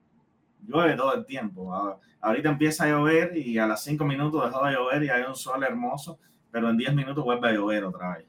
Llueve 0.66 0.96
todo 0.96 1.14
el 1.14 1.24
tiempo. 1.24 1.72
Ahorita 2.20 2.48
empieza 2.48 2.84
a 2.84 2.88
llover 2.88 3.36
y 3.36 3.58
a 3.58 3.66
las 3.68 3.84
cinco 3.84 4.04
minutos 4.04 4.44
dejó 4.44 4.66
de 4.66 4.72
llover 4.72 5.04
y 5.04 5.08
hay 5.08 5.22
un 5.22 5.36
sol 5.36 5.62
hermoso, 5.62 6.18
pero 6.50 6.68
en 6.68 6.76
10 6.76 6.94
minutos 6.94 7.24
vuelve 7.24 7.48
a 7.48 7.52
llover 7.52 7.84
otra 7.84 8.16
vez. 8.16 8.26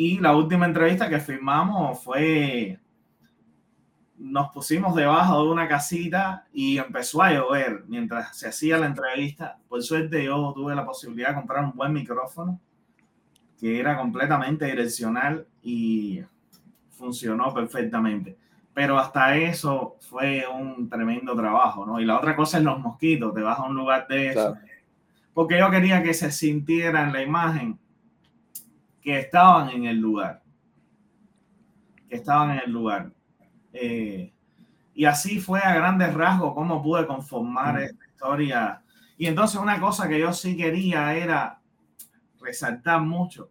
Y 0.00 0.20
la 0.20 0.36
última 0.36 0.64
entrevista 0.64 1.08
que 1.08 1.18
firmamos 1.18 2.04
fue, 2.04 2.78
nos 4.16 4.52
pusimos 4.52 4.94
debajo 4.94 5.42
de 5.42 5.50
una 5.50 5.66
casita 5.66 6.46
y 6.52 6.78
empezó 6.78 7.20
a 7.20 7.32
llover 7.32 7.82
mientras 7.88 8.38
se 8.38 8.46
hacía 8.46 8.78
la 8.78 8.86
entrevista. 8.86 9.58
Por 9.68 9.82
suerte 9.82 10.24
yo 10.24 10.52
tuve 10.54 10.76
la 10.76 10.86
posibilidad 10.86 11.30
de 11.30 11.34
comprar 11.34 11.64
un 11.64 11.72
buen 11.72 11.92
micrófono 11.92 12.60
que 13.58 13.80
era 13.80 13.96
completamente 13.96 14.66
direccional 14.66 15.44
y 15.64 16.22
funcionó 16.90 17.52
perfectamente. 17.52 18.38
Pero 18.72 19.00
hasta 19.00 19.36
eso 19.36 19.96
fue 19.98 20.44
un 20.46 20.88
tremendo 20.88 21.34
trabajo, 21.34 21.84
¿no? 21.84 21.98
Y 21.98 22.04
la 22.04 22.18
otra 22.18 22.36
cosa 22.36 22.58
es 22.58 22.62
los 22.62 22.78
mosquitos, 22.78 23.34
te 23.34 23.40
vas 23.40 23.58
a 23.58 23.64
un 23.64 23.74
lugar 23.74 24.06
de 24.06 24.28
eso. 24.28 24.56
Porque 25.34 25.58
yo 25.58 25.68
quería 25.72 26.04
que 26.04 26.14
se 26.14 26.30
sintiera 26.30 27.02
en 27.02 27.12
la 27.12 27.20
imagen 27.20 27.80
que 29.08 29.20
estaban 29.20 29.70
en 29.70 29.86
el 29.86 29.96
lugar. 29.96 30.42
Que 32.10 32.16
estaban 32.16 32.50
en 32.50 32.58
el 32.66 32.70
lugar. 32.70 33.10
Eh, 33.72 34.34
y 34.92 35.06
así 35.06 35.40
fue 35.40 35.60
a 35.60 35.74
grandes 35.74 36.12
rasgos 36.12 36.52
cómo 36.52 36.82
pude 36.82 37.06
conformar 37.06 37.76
mm. 37.76 37.82
esta 37.84 38.06
historia. 38.06 38.82
Y 39.16 39.24
entonces 39.24 39.58
una 39.58 39.80
cosa 39.80 40.10
que 40.10 40.20
yo 40.20 40.30
sí 40.34 40.58
quería 40.58 41.14
era 41.14 41.58
resaltar 42.38 43.00
mucho, 43.00 43.50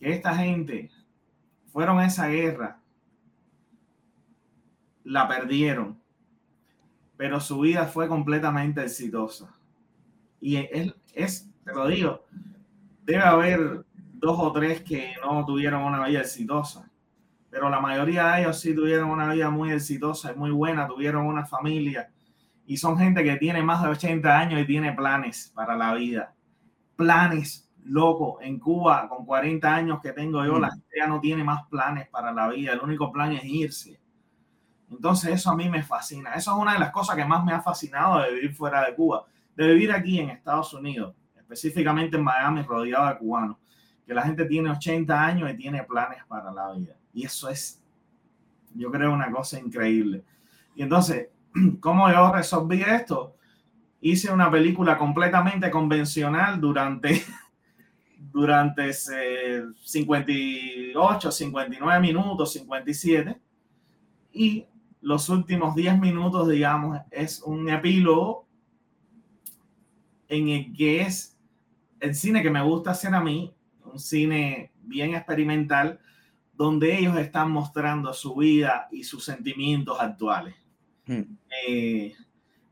que 0.00 0.10
esta 0.10 0.34
gente 0.34 0.90
fueron 1.70 1.98
a 1.98 2.06
esa 2.06 2.28
guerra, 2.28 2.80
la 5.04 5.28
perdieron, 5.28 6.00
pero 7.18 7.40
su 7.40 7.60
vida 7.60 7.84
fue 7.84 8.08
completamente 8.08 8.82
exitosa. 8.82 9.54
Y 10.40 10.56
es, 10.56 10.94
es 11.12 11.50
te 11.62 11.74
lo 11.74 11.88
digo, 11.88 12.24
debe 13.04 13.22
haber 13.22 13.84
dos 14.18 14.36
o 14.38 14.52
tres 14.52 14.82
que 14.82 15.14
no 15.22 15.44
tuvieron 15.46 15.82
una 15.82 16.06
vida 16.06 16.20
exitosa, 16.20 16.90
pero 17.50 17.70
la 17.70 17.80
mayoría 17.80 18.32
de 18.32 18.42
ellos 18.42 18.60
sí 18.60 18.74
tuvieron 18.74 19.10
una 19.10 19.32
vida 19.32 19.48
muy 19.50 19.72
exitosa 19.72 20.32
y 20.32 20.36
muy 20.36 20.50
buena, 20.50 20.86
tuvieron 20.86 21.26
una 21.26 21.46
familia. 21.46 22.10
Y 22.66 22.76
son 22.76 22.98
gente 22.98 23.24
que 23.24 23.36
tiene 23.36 23.62
más 23.62 23.82
de 23.82 23.88
80 23.88 24.38
años 24.38 24.60
y 24.60 24.66
tiene 24.66 24.92
planes 24.92 25.52
para 25.54 25.76
la 25.76 25.94
vida, 25.94 26.34
planes 26.96 27.70
loco 27.84 28.38
en 28.42 28.58
Cuba 28.58 29.08
con 29.08 29.24
40 29.24 29.74
años 29.74 30.00
que 30.02 30.12
tengo 30.12 30.44
yo, 30.44 30.58
la 30.58 30.66
mm. 30.66 30.72
gente 30.72 30.96
ya 30.98 31.06
no 31.06 31.20
tiene 31.20 31.44
más 31.44 31.66
planes 31.68 32.08
para 32.08 32.32
la 32.32 32.48
vida, 32.48 32.72
el 32.72 32.80
único 32.80 33.10
plan 33.10 33.32
es 33.32 33.44
irse. 33.44 34.00
Entonces 34.90 35.34
eso 35.34 35.50
a 35.50 35.56
mí 35.56 35.68
me 35.70 35.82
fascina, 35.82 36.34
eso 36.34 36.52
es 36.52 36.58
una 36.58 36.74
de 36.74 36.80
las 36.80 36.90
cosas 36.90 37.16
que 37.16 37.24
más 37.24 37.44
me 37.44 37.52
ha 37.52 37.60
fascinado 37.60 38.20
de 38.20 38.34
vivir 38.34 38.52
fuera 38.52 38.84
de 38.84 38.94
Cuba, 38.94 39.24
de 39.54 39.66
vivir 39.68 39.92
aquí 39.92 40.18
en 40.20 40.30
Estados 40.30 40.74
Unidos, 40.74 41.14
específicamente 41.36 42.16
en 42.16 42.24
Miami, 42.24 42.62
rodeado 42.62 43.08
de 43.08 43.18
cubanos 43.18 43.56
que 44.08 44.14
la 44.14 44.22
gente 44.22 44.46
tiene 44.46 44.70
80 44.70 45.22
años 45.22 45.50
y 45.50 45.56
tiene 45.58 45.84
planes 45.84 46.24
para 46.26 46.50
la 46.50 46.72
vida. 46.72 46.96
Y 47.12 47.26
eso 47.26 47.50
es, 47.50 47.84
yo 48.74 48.90
creo, 48.90 49.12
una 49.12 49.30
cosa 49.30 49.60
increíble. 49.60 50.24
Y 50.74 50.82
entonces, 50.82 51.28
¿cómo 51.80 52.10
yo 52.10 52.32
resolví 52.32 52.80
esto? 52.80 53.36
Hice 54.00 54.32
una 54.32 54.50
película 54.50 54.96
completamente 54.96 55.70
convencional 55.70 56.58
durante, 56.58 57.22
durante 58.32 58.94
58, 58.94 61.30
59 61.30 62.00
minutos, 62.00 62.54
57. 62.54 63.38
Y 64.32 64.64
los 65.02 65.28
últimos 65.28 65.74
10 65.74 65.98
minutos, 65.98 66.48
digamos, 66.48 66.98
es 67.10 67.42
un 67.42 67.68
epílogo 67.68 68.46
en 70.28 70.48
el 70.48 70.72
que 70.72 71.02
es 71.02 71.36
el 72.00 72.14
cine 72.14 72.42
que 72.42 72.50
me 72.50 72.62
gusta 72.62 72.92
hacer 72.92 73.14
a 73.14 73.20
mí 73.20 73.52
un 73.92 73.98
cine 73.98 74.72
bien 74.82 75.14
experimental 75.14 76.00
donde 76.52 76.98
ellos 76.98 77.16
están 77.16 77.50
mostrando 77.50 78.12
su 78.12 78.34
vida 78.34 78.88
y 78.90 79.04
sus 79.04 79.24
sentimientos 79.24 79.98
actuales. 80.00 80.54
Hmm. 81.06 81.22
Eh, 81.66 82.14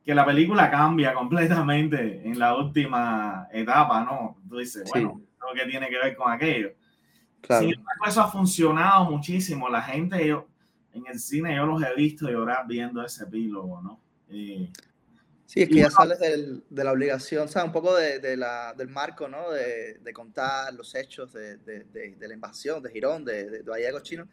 que 0.04 0.14
la 0.14 0.24
película 0.24 0.70
cambia 0.70 1.14
completamente 1.14 2.26
en 2.26 2.38
la 2.38 2.56
última 2.56 3.48
etapa, 3.52 4.04
¿no? 4.04 4.36
Tú 4.48 4.58
dices, 4.58 4.88
bueno, 4.92 5.20
lo 5.40 5.54
que 5.54 5.68
tiene 5.68 5.88
que 5.88 5.98
ver 5.98 6.16
con 6.16 6.32
aquello. 6.32 6.70
Claro. 7.40 7.68
eso 8.06 8.22
ha 8.22 8.28
funcionado 8.28 9.10
muchísimo. 9.10 9.68
La 9.68 9.82
gente, 9.82 10.26
yo, 10.26 10.48
en 10.92 11.06
el 11.06 11.18
cine, 11.18 11.54
yo 11.54 11.66
los 11.66 11.82
he 11.82 11.94
visto 11.94 12.28
llorar 12.28 12.66
viendo 12.66 13.04
ese 13.04 13.24
epílogo, 13.24 13.80
¿no? 13.82 14.00
Eh, 14.28 14.70
Sí, 15.46 15.62
es 15.62 15.68
que 15.68 15.76
ya 15.76 15.90
sales 15.90 16.18
del, 16.18 16.64
de 16.68 16.84
la 16.84 16.90
obligación, 16.90 17.44
o 17.44 17.48
sea, 17.48 17.64
un 17.64 17.70
poco 17.70 17.94
de, 17.94 18.18
de 18.18 18.36
la, 18.36 18.74
del 18.76 18.88
marco, 18.88 19.28
¿no? 19.28 19.52
De, 19.52 19.94
de 19.94 20.12
contar 20.12 20.74
los 20.74 20.92
hechos 20.96 21.32
de, 21.32 21.56
de, 21.58 22.16
la 22.20 22.34
invasión 22.34 22.82
de 22.82 22.90
Girón, 22.90 23.24
de, 23.24 23.48
de 23.62 23.92
Cochino, 23.92 24.28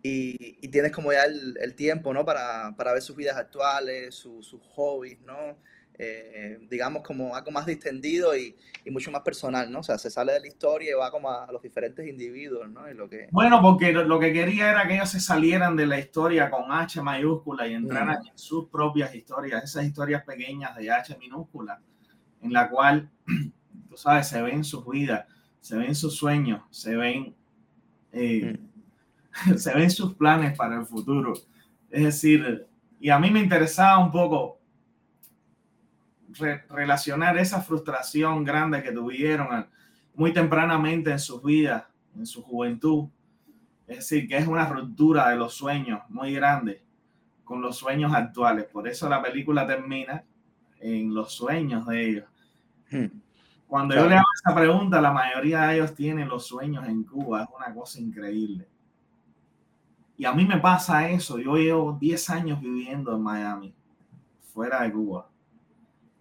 y, 0.00 0.58
y, 0.64 0.68
tienes 0.68 0.92
como 0.92 1.12
ya 1.12 1.24
el, 1.24 1.56
el 1.60 1.74
tiempo, 1.74 2.14
¿no? 2.14 2.24
Para, 2.24 2.74
para, 2.76 2.92
ver 2.92 3.02
sus 3.02 3.16
vidas 3.16 3.36
actuales, 3.36 4.14
sus 4.14 4.54
hobbies, 4.74 5.20
¿no? 5.22 5.58
Eh, 5.96 6.58
digamos, 6.68 7.02
como 7.02 7.36
algo 7.36 7.52
más 7.52 7.66
distendido 7.66 8.36
y, 8.36 8.56
y, 8.84 8.90
mucho 8.90 9.12
más 9.12 9.22
personal, 9.22 9.70
¿no? 9.70 9.78
O 9.78 9.82
sea, 9.84 9.96
se 9.96 10.10
sale 10.10 10.32
de 10.32 10.40
la 10.40 10.48
historia 10.48 10.90
y 10.90 10.94
va 10.94 11.08
como 11.12 11.30
a 11.30 11.50
los 11.52 11.62
diferentes 11.62 12.04
individuos, 12.08 12.68
¿no? 12.68 12.90
Y 12.90 12.94
lo 12.94 13.08
que... 13.08 13.28
Bueno, 13.30 13.62
porque 13.62 13.92
lo, 13.92 14.18
que 14.18 14.32
quería 14.32 14.72
era 14.72 14.88
que 14.88 14.94
ellos 14.94 15.10
se 15.10 15.20
salieran 15.20 15.76
de 15.76 15.86
la 15.86 16.00
historia 16.00 16.50
con 16.50 16.72
H 16.72 17.00
mayúscula 17.00 17.68
y 17.68 17.74
entraran 17.74 18.22
mm. 18.24 18.26
en 18.26 18.38
sus 18.38 18.68
propias 18.68 19.14
historias, 19.14 19.62
esas 19.62 19.84
historias 19.84 20.24
pequeñas 20.24 20.74
de 20.74 20.90
H 20.90 21.16
minúscula, 21.16 21.80
en 22.42 22.52
la 22.52 22.68
cual, 22.68 23.08
tú 23.88 23.96
sabes, 23.96 24.26
se 24.26 24.42
ven 24.42 24.64
sus 24.64 24.84
vidas, 24.88 25.26
se 25.60 25.76
ven 25.76 25.94
sus 25.94 26.16
sueños, 26.16 26.62
se 26.70 26.96
ven, 26.96 27.36
eh, 28.10 28.58
mm. 29.46 29.54
se 29.58 29.74
ven 29.74 29.92
sus 29.92 30.14
planes 30.14 30.58
para 30.58 30.74
el 30.80 30.86
futuro. 30.86 31.34
Es 31.88 32.02
decir, 32.02 32.66
y 32.98 33.10
a 33.10 33.18
mí 33.20 33.30
me 33.30 33.38
interesaba 33.38 34.04
un 34.04 34.10
poco 34.10 34.58
relacionar 36.68 37.36
esa 37.38 37.60
frustración 37.60 38.44
grande 38.44 38.82
que 38.82 38.92
tuvieron 38.92 39.66
muy 40.14 40.32
tempranamente 40.32 41.10
en 41.10 41.18
sus 41.18 41.42
vidas, 41.42 41.84
en 42.16 42.26
su 42.26 42.42
juventud. 42.42 43.08
Es 43.86 43.98
decir, 43.98 44.28
que 44.28 44.36
es 44.36 44.46
una 44.46 44.66
ruptura 44.66 45.28
de 45.28 45.36
los 45.36 45.54
sueños 45.54 46.00
muy 46.08 46.32
grande 46.32 46.82
con 47.44 47.60
los 47.60 47.76
sueños 47.76 48.12
actuales. 48.14 48.64
Por 48.64 48.88
eso 48.88 49.08
la 49.08 49.22
película 49.22 49.66
termina 49.66 50.24
en 50.80 51.14
los 51.14 51.32
sueños 51.32 51.86
de 51.86 52.08
ellos. 52.08 52.24
Hmm. 52.90 53.06
Cuando 53.66 53.94
yo 53.94 54.08
le 54.08 54.14
hago 54.14 54.26
esa 54.34 54.54
pregunta, 54.54 55.00
la 55.00 55.12
mayoría 55.12 55.62
de 55.62 55.76
ellos 55.76 55.94
tienen 55.94 56.28
los 56.28 56.46
sueños 56.46 56.86
en 56.86 57.04
Cuba. 57.04 57.42
Es 57.42 57.48
una 57.54 57.74
cosa 57.74 58.00
increíble. 58.00 58.68
Y 60.16 60.24
a 60.24 60.32
mí 60.32 60.44
me 60.44 60.58
pasa 60.58 61.08
eso. 61.08 61.38
Yo 61.38 61.56
llevo 61.56 61.96
10 62.00 62.30
años 62.30 62.60
viviendo 62.60 63.14
en 63.14 63.22
Miami, 63.22 63.74
fuera 64.52 64.82
de 64.82 64.92
Cuba. 64.92 65.28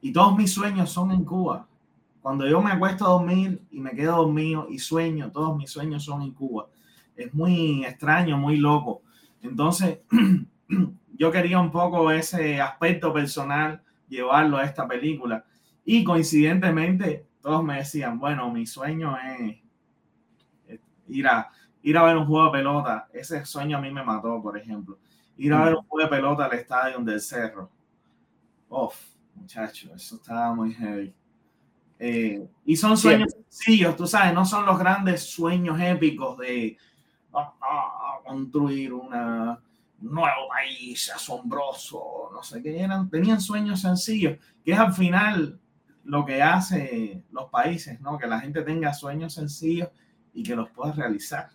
Y 0.04 0.12
todos 0.12 0.36
mis 0.36 0.54
sueños 0.54 0.92
son 0.92 1.12
en 1.12 1.24
Cuba. 1.24 1.66
Cuando 2.22 2.46
yo 2.46 2.62
me 2.62 2.72
acuesto 2.72 3.06
a 3.06 3.12
dormir 3.12 3.62
y 3.72 3.80
me 3.80 3.92
quedo 3.92 4.18
dormido 4.18 4.68
y 4.70 4.78
sueño, 4.78 5.32
todos 5.32 5.56
mis 5.56 5.70
sueños 5.72 6.04
son 6.04 6.24
en 6.24 6.32
Cuba. 6.32 6.68
Es 7.16 7.34
muy 7.34 7.86
extraño, 7.86 8.38
muy 8.38 8.58
loco. 8.58 9.02
Entonces, 9.42 10.00
yo 11.18 11.32
quería 11.32 11.58
un 11.58 11.72
poco 11.72 12.12
ese 12.12 12.60
aspecto 12.60 13.14
personal 13.14 13.82
llevarlo 14.10 14.58
a 14.58 14.66
esta 14.66 14.86
película. 14.86 15.46
Y 15.86 16.04
coincidentemente, 16.04 17.26
todos 17.42 17.64
me 17.64 17.78
decían, 17.78 18.20
bueno, 18.20 18.52
mi 18.52 18.66
sueño 18.66 19.16
es 19.18 19.58
ir 21.08 21.28
a, 21.28 21.50
ir 21.82 21.98
a 21.98 22.04
ver 22.04 22.18
un 22.18 22.26
juego 22.26 22.48
de 22.48 22.52
pelota. 22.52 23.08
Ese 23.14 23.46
sueño 23.46 23.78
a 23.78 23.82
mí 23.82 23.90
me 23.90 24.04
mató, 24.04 24.42
por 24.42 24.58
ejemplo. 24.58 25.00
Ir 25.38 25.54
a 25.54 25.60
mm. 25.60 25.64
ver 25.64 25.76
un 25.76 25.84
juego 25.84 26.10
de 26.10 26.14
pelota 26.14 26.44
al 26.44 26.54
estadio 26.56 27.00
del 27.00 27.22
Cerro. 27.22 27.70
Uf, 28.68 29.13
muchachos, 29.44 29.92
eso 29.96 30.16
estaba 30.16 30.54
muy 30.54 30.74
heavy. 30.74 31.14
Eh, 32.00 32.48
y 32.66 32.76
son 32.76 32.98
sueños 32.98 33.34
sencillos, 33.34 33.96
tú 33.96 34.08
sabes, 34.08 34.34
no 34.34 34.46
son 34.46 34.66
los 34.66 34.80
grandes 34.80 35.24
sueños 35.24 35.80
épicos 35.80 36.38
de 36.38 36.78
ah, 37.34 37.54
ah, 37.62 38.20
construir 38.26 38.94
un 38.94 39.10
nuevo 40.00 40.48
país 40.50 41.12
asombroso, 41.14 42.30
no 42.34 42.42
sé 42.42 42.62
qué 42.62 42.80
eran, 42.80 43.10
tenían 43.10 43.40
sueños 43.40 43.82
sencillos, 43.82 44.38
que 44.64 44.72
es 44.72 44.80
al 44.80 44.94
final 44.94 45.60
lo 46.06 46.26
que 46.26 46.42
hace 46.42 47.24
los 47.32 47.50
países, 47.50 48.00
¿no? 48.02 48.18
Que 48.18 48.28
la 48.28 48.40
gente 48.40 48.62
tenga 48.64 48.94
sueños 48.94 49.34
sencillos 49.34 49.90
y 50.34 50.44
que 50.44 50.56
los 50.56 50.70
pueda 50.72 50.94
realizar. 50.94 51.50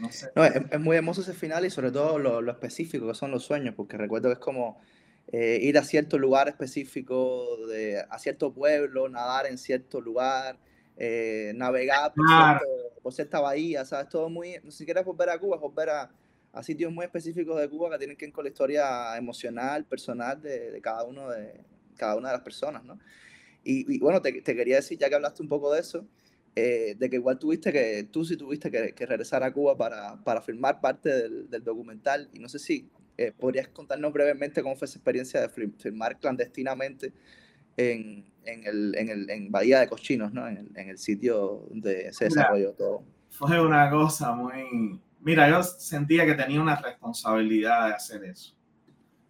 No 0.00 0.10
sé. 0.10 0.30
No, 0.34 0.44
es, 0.44 0.80
muy 0.80 0.96
hermoso 0.96 1.20
ese 1.20 1.32
final 1.32 1.64
y 1.64 1.70
sobre 1.70 1.90
todo 1.90 2.18
lo, 2.18 2.40
lo 2.40 2.52
específico 2.52 3.06
que 3.06 3.14
son 3.14 3.30
los 3.30 3.44
sueños, 3.44 3.74
porque 3.76 3.96
recuerdo 3.96 4.28
que 4.28 4.34
es 4.34 4.38
como 4.40 4.80
eh, 5.32 5.58
ir 5.60 5.76
a 5.76 5.82
cierto 5.82 6.18
lugar 6.18 6.48
específico, 6.48 7.66
de, 7.66 8.04
a 8.08 8.18
cierto 8.18 8.52
pueblo, 8.52 9.08
nadar 9.08 9.46
en 9.46 9.58
cierto 9.58 10.00
lugar, 10.00 10.58
eh, 10.96 11.52
navegar 11.54 12.12
por, 13.02 13.12
cierta 13.12 13.40
bahía, 13.40 13.84
¿sabes? 13.84 14.08
Todo 14.08 14.28
muy, 14.28 14.56
no 14.62 14.70
siquiera 14.70 15.02
volver 15.02 15.30
a 15.30 15.38
Cuba, 15.38 15.56
volver 15.56 15.90
a, 15.90 16.10
a, 16.52 16.62
sitios 16.62 16.92
muy 16.92 17.04
específicos 17.04 17.60
de 17.60 17.68
Cuba 17.68 17.90
que 17.90 17.98
tienen 17.98 18.16
que 18.16 18.26
ver 18.26 18.32
con 18.32 18.44
la 18.44 18.50
historia 18.50 19.16
emocional, 19.16 19.84
personal 19.84 20.40
de, 20.40 20.70
de, 20.70 20.80
cada 20.80 21.04
uno 21.04 21.30
de 21.30 21.60
cada 21.96 22.16
una 22.16 22.28
de 22.28 22.34
las 22.34 22.42
personas, 22.42 22.84
¿no? 22.84 22.98
Y, 23.64 23.98
bueno, 23.98 24.22
te, 24.22 24.42
te, 24.42 24.54
quería 24.54 24.76
decir, 24.76 24.96
ya 24.96 25.08
que 25.08 25.16
hablaste 25.16 25.42
un 25.42 25.48
poco 25.48 25.72
de 25.72 25.80
eso, 25.80 26.06
eh, 26.54 26.94
de 26.96 27.10
que 27.10 27.16
igual 27.16 27.36
tuviste 27.36 27.72
que, 27.72 28.04
tú 28.04 28.24
sí 28.24 28.36
tuviste 28.36 28.70
que, 28.70 28.92
que 28.92 29.06
regresar 29.06 29.42
a 29.42 29.52
Cuba 29.52 29.76
para, 29.76 30.22
para 30.22 30.40
filmar 30.40 30.80
parte 30.80 31.08
del, 31.08 31.50
del, 31.50 31.64
documental. 31.64 32.28
Y 32.32 32.38
no 32.38 32.48
sé 32.48 32.60
si 32.60 32.88
eh, 33.18 33.32
podrías 33.32 33.68
contarnos 33.68 34.12
brevemente 34.12 34.62
cómo 34.62 34.76
fue 34.76 34.86
esa 34.86 34.98
experiencia 34.98 35.40
de 35.40 35.48
filmar 35.48 36.18
clandestinamente 36.18 37.12
en, 37.76 38.24
en, 38.44 38.64
el, 38.66 38.94
en, 38.96 39.08
el, 39.08 39.30
en 39.30 39.50
Bahía 39.50 39.80
de 39.80 39.88
Cochinos, 39.88 40.32
¿no? 40.32 40.46
En 40.48 40.56
el, 40.58 40.70
en 40.74 40.88
el 40.88 40.98
sitio 40.98 41.66
donde 41.70 42.12
se 42.12 42.26
desarrolló 42.26 42.72
todo. 42.72 43.04
Fue 43.30 43.60
una 43.60 43.90
cosa 43.90 44.32
muy... 44.32 45.00
Mira, 45.20 45.48
yo 45.48 45.62
sentía 45.62 46.24
que 46.24 46.34
tenía 46.34 46.60
una 46.60 46.76
responsabilidad 46.76 47.88
de 47.88 47.94
hacer 47.94 48.24
eso. 48.24 48.54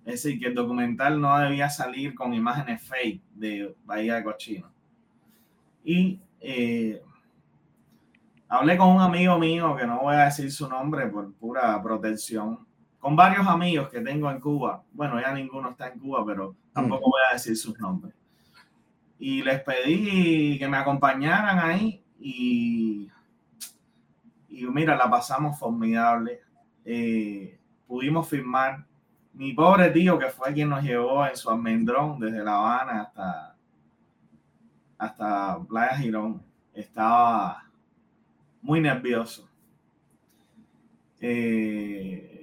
Es 0.05 0.23
decir, 0.23 0.39
que 0.39 0.47
el 0.47 0.55
documental 0.55 1.21
no 1.21 1.37
debía 1.39 1.69
salir 1.69 2.15
con 2.15 2.33
imágenes 2.35 2.83
fake 2.83 3.23
de 3.35 3.75
Bahía 3.85 4.17
de 4.17 4.25
Cochinos. 4.25 4.71
Y 5.83 6.21
eh, 6.41 7.03
hablé 8.49 8.77
con 8.77 8.89
un 8.89 9.01
amigo 9.01 9.39
mío, 9.39 9.75
que 9.77 9.87
no 9.87 10.01
voy 10.01 10.15
a 10.15 10.27
decir 10.27 10.53
su 10.53 10.69
nombre 10.69 11.07
por 11.07 11.33
pura 11.35 11.83
protección, 11.83 12.66
con 13.07 13.15
varios 13.15 13.47
amigos 13.47 13.89
que 13.89 14.01
tengo 14.01 14.29
en 14.33 14.41
Cuba. 14.41 14.83
Bueno, 14.93 15.21
ya 15.21 15.33
ninguno 15.33 15.71
está 15.71 15.87
en 15.87 16.01
Cuba, 16.01 16.27
pero 16.27 16.57
tampoco 16.73 17.11
voy 17.11 17.21
a 17.31 17.35
decir 17.35 17.57
sus 17.57 17.79
nombres. 17.79 18.13
Y 19.21 19.45
les 19.45 19.63
pedí 19.63 20.59
que 20.59 20.67
me 20.67 20.77
acompañaran 20.77 21.61
ahí 21.61 22.03
y, 22.19 23.09
y 24.49 24.67
mira, 24.67 24.97
la 24.97 25.09
pasamos 25.09 25.57
formidable. 25.57 26.41
Eh, 26.85 27.57
pudimos 27.87 28.29
firmar 28.29 28.85
mi 29.35 29.53
pobre 29.53 29.91
tío, 29.91 30.19
que 30.19 30.27
fue 30.27 30.53
quien 30.53 30.71
nos 30.71 30.83
llevó 30.83 31.25
en 31.29 31.37
su 31.37 31.49
almendrón 31.49 32.19
desde 32.19 32.43
La 32.43 32.57
Habana 32.57 33.03
hasta, 33.03 33.57
hasta 34.99 35.61
Playa 35.61 35.97
Girón, 35.97 36.43
estaba 36.75 37.71
muy 38.63 38.81
nervioso. 38.81 39.49
Eh, 41.21 42.36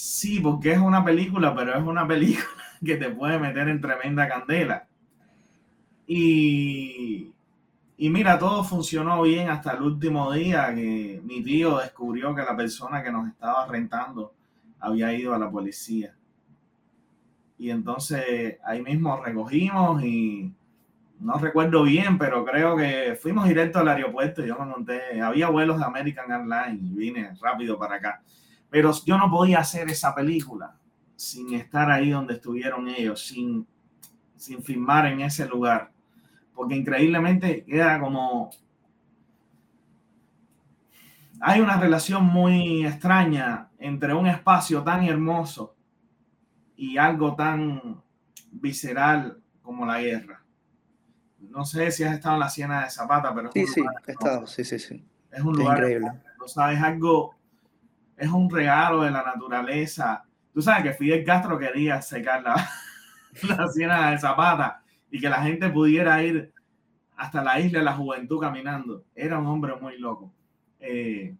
sí, 0.00 0.40
porque 0.40 0.72
es 0.72 0.78
una 0.78 1.04
película, 1.04 1.54
pero 1.54 1.76
es 1.76 1.82
una 1.82 2.06
película 2.06 2.46
que 2.84 2.96
te 2.96 3.10
puede 3.10 3.38
meter 3.38 3.68
en 3.68 3.80
tremenda 3.80 4.28
candela. 4.28 4.86
Y, 6.06 7.32
y 7.96 8.10
mira, 8.10 8.38
todo 8.38 8.64
funcionó 8.64 9.22
bien 9.22 9.50
hasta 9.50 9.72
el 9.72 9.82
último 9.82 10.32
día 10.32 10.74
que 10.74 11.20
mi 11.22 11.42
tío 11.42 11.78
descubrió 11.78 12.34
que 12.34 12.42
la 12.42 12.56
persona 12.56 13.02
que 13.02 13.12
nos 13.12 13.28
estaba 13.28 13.66
rentando 13.66 14.34
había 14.80 15.12
ido 15.12 15.34
a 15.34 15.38
la 15.38 15.50
policía. 15.50 16.14
Y 17.58 17.70
entonces 17.70 18.56
ahí 18.64 18.82
mismo 18.82 19.22
recogimos 19.22 20.02
y 20.02 20.50
no 21.20 21.34
recuerdo 21.34 21.82
bien, 21.82 22.16
pero 22.16 22.42
creo 22.44 22.74
que 22.74 23.18
fuimos 23.20 23.46
directo 23.46 23.80
al 23.80 23.88
aeropuerto. 23.88 24.44
Yo 24.44 24.58
me 24.58 24.64
monté, 24.64 25.20
había 25.20 25.50
vuelos 25.50 25.78
de 25.78 25.84
American 25.84 26.32
Airlines 26.32 26.82
y 26.82 26.94
vine 26.94 27.36
rápido 27.40 27.78
para 27.78 27.96
acá. 27.96 28.22
Pero 28.70 28.92
yo 29.04 29.18
no 29.18 29.30
podía 29.30 29.58
hacer 29.58 29.90
esa 29.90 30.14
película 30.14 30.76
sin 31.16 31.52
estar 31.54 31.90
ahí 31.90 32.10
donde 32.10 32.34
estuvieron 32.34 32.88
ellos, 32.88 33.26
sin, 33.26 33.66
sin 34.36 34.62
filmar 34.62 35.06
en 35.06 35.20
ese 35.20 35.46
lugar. 35.46 35.90
Porque 36.54 36.76
increíblemente 36.76 37.64
queda 37.64 38.00
como 38.00 38.50
hay 41.40 41.60
una 41.60 41.78
relación 41.78 42.24
muy 42.24 42.86
extraña 42.86 43.70
entre 43.78 44.12
un 44.12 44.26
espacio 44.26 44.82
tan 44.82 45.04
hermoso 45.04 45.74
y 46.76 46.98
algo 46.98 47.34
tan 47.34 48.02
visceral 48.52 49.40
como 49.62 49.86
la 49.86 50.00
guerra. 50.00 50.44
No 51.38 51.64
sé 51.64 51.90
si 51.90 52.04
has 52.04 52.14
estado 52.14 52.34
en 52.34 52.40
la 52.40 52.50
Siena 52.50 52.84
de 52.84 52.90
Zapata, 52.90 53.34
pero... 53.34 53.50
Sí, 53.52 53.66
sí, 53.66 53.82
he 54.06 54.12
estado, 54.12 54.46
sí, 54.46 54.64
sí, 54.64 54.78
sí. 54.78 55.02
Es 55.30 55.40
un 55.40 55.56
lugar... 55.56 55.78
Increíble. 55.78 56.10
Sabes, 56.46 56.80
algo... 56.82 57.34
Es 58.20 58.28
un 58.28 58.50
regalo 58.50 59.02
de 59.02 59.10
la 59.10 59.22
naturaleza. 59.22 60.22
Tú 60.52 60.60
sabes 60.60 60.82
que 60.82 60.92
Fidel 60.92 61.24
Castro 61.24 61.58
quería 61.58 62.02
secar 62.02 62.42
la, 62.42 62.68
la 63.56 63.68
Siena 63.68 64.10
de 64.10 64.18
Zapata 64.18 64.82
y 65.10 65.18
que 65.18 65.30
la 65.30 65.42
gente 65.42 65.70
pudiera 65.70 66.22
ir 66.22 66.52
hasta 67.16 67.42
la 67.42 67.58
isla 67.58 67.78
de 67.78 67.84
la 67.86 67.94
juventud 67.94 68.38
caminando. 68.38 69.04
Era 69.14 69.38
un 69.38 69.46
hombre 69.46 69.74
muy 69.80 69.98
loco. 69.98 70.34
Eh, 70.78 71.34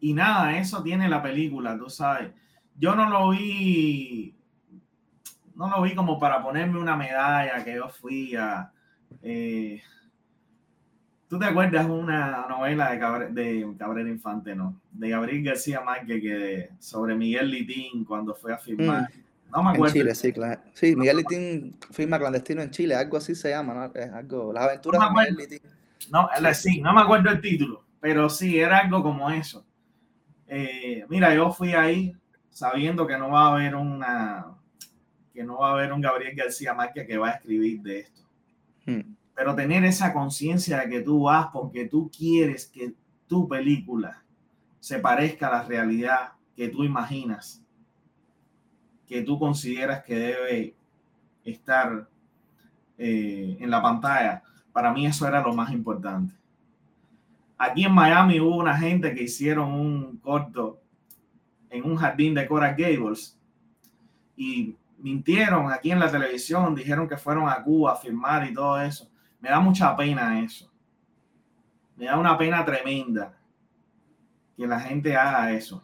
y 0.00 0.14
nada, 0.14 0.56
eso 0.56 0.82
tiene 0.82 1.06
la 1.06 1.22
película, 1.22 1.76
tú 1.76 1.90
sabes. 1.90 2.32
Yo 2.74 2.94
no 2.94 3.10
lo 3.10 3.28
vi, 3.28 4.34
no 5.54 5.68
lo 5.68 5.82
vi 5.82 5.94
como 5.94 6.18
para 6.18 6.42
ponerme 6.42 6.78
una 6.78 6.96
medalla 6.96 7.62
que 7.62 7.74
yo 7.74 7.90
fui 7.90 8.34
a... 8.36 8.72
Eh, 9.20 9.82
¿Tú 11.28 11.38
te 11.38 11.44
acuerdas 11.44 11.86
una 11.86 12.46
novela 12.48 12.90
de, 12.90 12.98
Cabrera, 12.98 13.30
de 13.30 13.74
Cabrera 13.78 14.08
Infante, 14.08 14.54
no? 14.54 14.80
De 14.92 15.10
Gabriel 15.10 15.44
García 15.44 15.82
Márquez 15.82 16.22
que 16.22 16.70
sobre 16.78 17.14
Miguel 17.14 17.50
Litín 17.50 18.04
cuando 18.04 18.34
fue 18.34 18.54
a 18.54 18.58
filmar. 18.58 19.02
Mm. 19.02 19.28
No 19.50 19.62
me 19.62 19.70
acuerdo. 19.70 19.94
En 19.94 20.00
Chile, 20.00 20.14
sí, 20.14 20.32
claro. 20.32 20.60
Sí, 20.72 20.96
Miguel 20.96 21.18
Litín 21.18 21.76
firma 21.90 22.18
clandestino 22.18 22.62
en 22.62 22.70
Chile, 22.70 22.94
algo 22.94 23.18
así 23.18 23.34
se 23.34 23.50
llama, 23.50 23.74
¿no? 23.74 24.00
Es 24.00 24.10
algo, 24.10 24.52
las 24.52 24.64
aventuras 24.64 25.02
de 25.02 25.10
Miguel 25.10 25.36
Litín. 25.36 25.60
No, 26.10 26.28
sí, 26.54 26.80
no 26.80 26.94
me 26.94 27.02
acuerdo 27.02 27.30
el 27.30 27.40
título, 27.42 27.84
pero 28.00 28.30
sí, 28.30 28.58
era 28.58 28.78
algo 28.78 29.02
como 29.02 29.30
eso. 29.30 29.66
Eh, 30.46 31.04
mira, 31.10 31.34
yo 31.34 31.52
fui 31.52 31.74
ahí 31.74 32.14
sabiendo 32.48 33.06
que 33.06 33.18
no 33.18 33.30
va 33.30 33.48
a 33.48 33.52
haber 33.52 33.74
una, 33.74 34.46
que 35.34 35.44
no 35.44 35.58
va 35.58 35.68
a 35.68 35.72
haber 35.72 35.92
un 35.92 36.00
Gabriel 36.00 36.34
García 36.34 36.72
Márquez 36.72 37.06
que 37.06 37.18
va 37.18 37.28
a 37.28 37.32
escribir 37.32 37.82
de 37.82 38.00
esto. 38.00 38.22
Hmm. 38.86 39.17
Pero 39.38 39.54
tener 39.54 39.84
esa 39.84 40.12
conciencia 40.12 40.80
de 40.80 40.88
que 40.88 41.00
tú 41.00 41.22
vas 41.22 41.46
porque 41.52 41.84
tú 41.86 42.10
quieres 42.10 42.66
que 42.66 42.92
tu 43.28 43.46
película 43.46 44.24
se 44.80 44.98
parezca 44.98 45.46
a 45.46 45.58
la 45.58 45.62
realidad 45.62 46.32
que 46.56 46.66
tú 46.66 46.82
imaginas, 46.82 47.62
que 49.06 49.22
tú 49.22 49.38
consideras 49.38 50.02
que 50.02 50.16
debe 50.16 50.74
estar 51.44 52.08
eh, 52.98 53.56
en 53.60 53.70
la 53.70 53.80
pantalla, 53.80 54.42
para 54.72 54.92
mí 54.92 55.06
eso 55.06 55.28
era 55.28 55.40
lo 55.40 55.52
más 55.52 55.70
importante. 55.70 56.34
Aquí 57.56 57.84
en 57.84 57.92
Miami 57.92 58.40
hubo 58.40 58.56
una 58.56 58.76
gente 58.76 59.14
que 59.14 59.22
hicieron 59.22 59.72
un 59.72 60.16
corto 60.16 60.80
en 61.70 61.84
un 61.84 61.94
jardín 61.94 62.34
de 62.34 62.44
Coral 62.48 62.74
Gables 62.76 63.38
y 64.36 64.74
mintieron 64.98 65.70
aquí 65.70 65.92
en 65.92 66.00
la 66.00 66.10
televisión, 66.10 66.74
dijeron 66.74 67.08
que 67.08 67.16
fueron 67.16 67.48
a 67.48 67.62
Cuba 67.62 67.92
a 67.92 67.96
filmar 67.96 68.44
y 68.44 68.52
todo 68.52 68.82
eso. 68.82 69.08
Me 69.40 69.50
da 69.50 69.60
mucha 69.60 69.96
pena 69.96 70.40
eso. 70.40 70.70
Me 71.96 72.06
da 72.06 72.18
una 72.18 72.36
pena 72.36 72.64
tremenda 72.64 73.36
que 74.56 74.66
la 74.66 74.80
gente 74.80 75.16
haga 75.16 75.52
eso. 75.52 75.82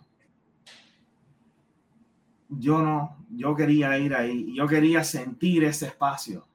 Yo 2.49 2.83
no, 2.83 3.17
yo 3.31 3.55
quería 3.55 3.97
ir 3.99 4.15
ahí, 4.15 4.55
yo 4.55 4.67
quería 4.67 5.03
sentir 5.03 5.65
ese 5.65 5.87
espacio, 5.87 6.47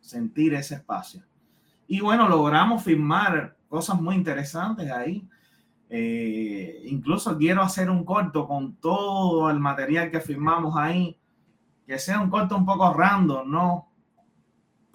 sentir 0.00 0.54
ese 0.54 0.76
espacio. 0.76 1.22
Y 1.86 2.00
bueno, 2.00 2.28
logramos 2.28 2.82
filmar 2.82 3.56
cosas 3.68 4.00
muy 4.00 4.14
interesantes 4.14 4.90
ahí. 4.90 5.28
Eh, 5.88 6.82
incluso 6.86 7.36
quiero 7.38 7.62
hacer 7.62 7.88
un 7.90 8.04
corto 8.04 8.46
con 8.46 8.76
todo 8.76 9.50
el 9.50 9.60
material 9.60 10.10
que 10.10 10.20
firmamos 10.20 10.76
ahí, 10.76 11.16
que 11.86 11.98
sea 11.98 12.20
un 12.20 12.30
corto 12.30 12.56
un 12.56 12.66
poco 12.66 12.92
random, 12.92 13.48
¿no? 13.48 13.85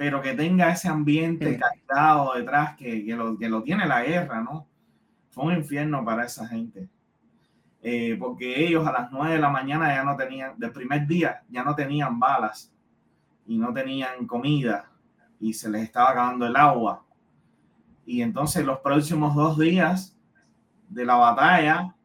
Pero 0.01 0.19
que 0.19 0.33
tenga 0.33 0.71
ese 0.71 0.87
ambiente 0.87 1.59
captado 1.59 2.33
detrás 2.33 2.75
que, 2.75 3.05
que, 3.05 3.15
lo, 3.15 3.37
que 3.37 3.47
lo 3.47 3.61
tiene 3.61 3.85
la 3.85 4.01
guerra, 4.01 4.41
¿no? 4.41 4.65
Fue 5.29 5.45
un 5.45 5.53
infierno 5.57 6.03
para 6.03 6.25
esa 6.25 6.47
gente. 6.47 6.89
Eh, 7.83 8.17
porque 8.19 8.65
ellos 8.65 8.87
a 8.87 8.91
las 8.91 9.11
9 9.11 9.35
de 9.35 9.39
la 9.39 9.49
mañana 9.49 9.93
ya 9.93 10.03
no 10.03 10.17
tenían, 10.17 10.57
del 10.57 10.71
primer 10.71 11.05
día, 11.05 11.43
ya 11.49 11.63
no 11.63 11.75
tenían 11.75 12.19
balas 12.19 12.73
y 13.45 13.59
no 13.59 13.71
tenían 13.71 14.25
comida 14.25 14.89
y 15.39 15.53
se 15.53 15.69
les 15.69 15.83
estaba 15.83 16.09
acabando 16.09 16.47
el 16.47 16.55
agua 16.55 17.03
y 18.05 18.21
entonces 18.23 18.65
los 18.65 18.79
próximos 18.79 19.35
dos 19.35 19.57
días 19.59 20.17
de 20.89 21.05
la 21.05 21.15
batalla 21.15 21.95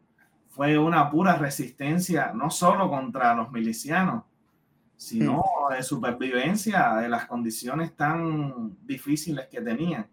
fue 0.51 0.79
una 0.79 1.11
pura 1.11 1.37
resistencia, 1.37 2.33
no 2.35 2.51
solo 2.51 2.89
contra 2.89 3.35
los 3.35 3.51
milicianos, 3.51 4.25
sino 4.97 5.45
de 5.71 5.83
supervivencia 5.83 6.97
de 6.97 7.09
las 7.09 7.27
condiciones 7.27 7.95
tan 7.95 8.77
difíciles 8.87 9.47
que 9.49 9.61
tenían. 9.61 10.07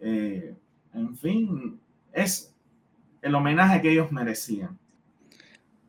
Eh, 0.00 0.54
en 0.94 1.16
fin, 1.16 1.80
es 2.12 2.54
el 3.20 3.34
homenaje 3.34 3.82
que 3.82 3.92
ellos 3.92 4.10
merecían. 4.10 4.78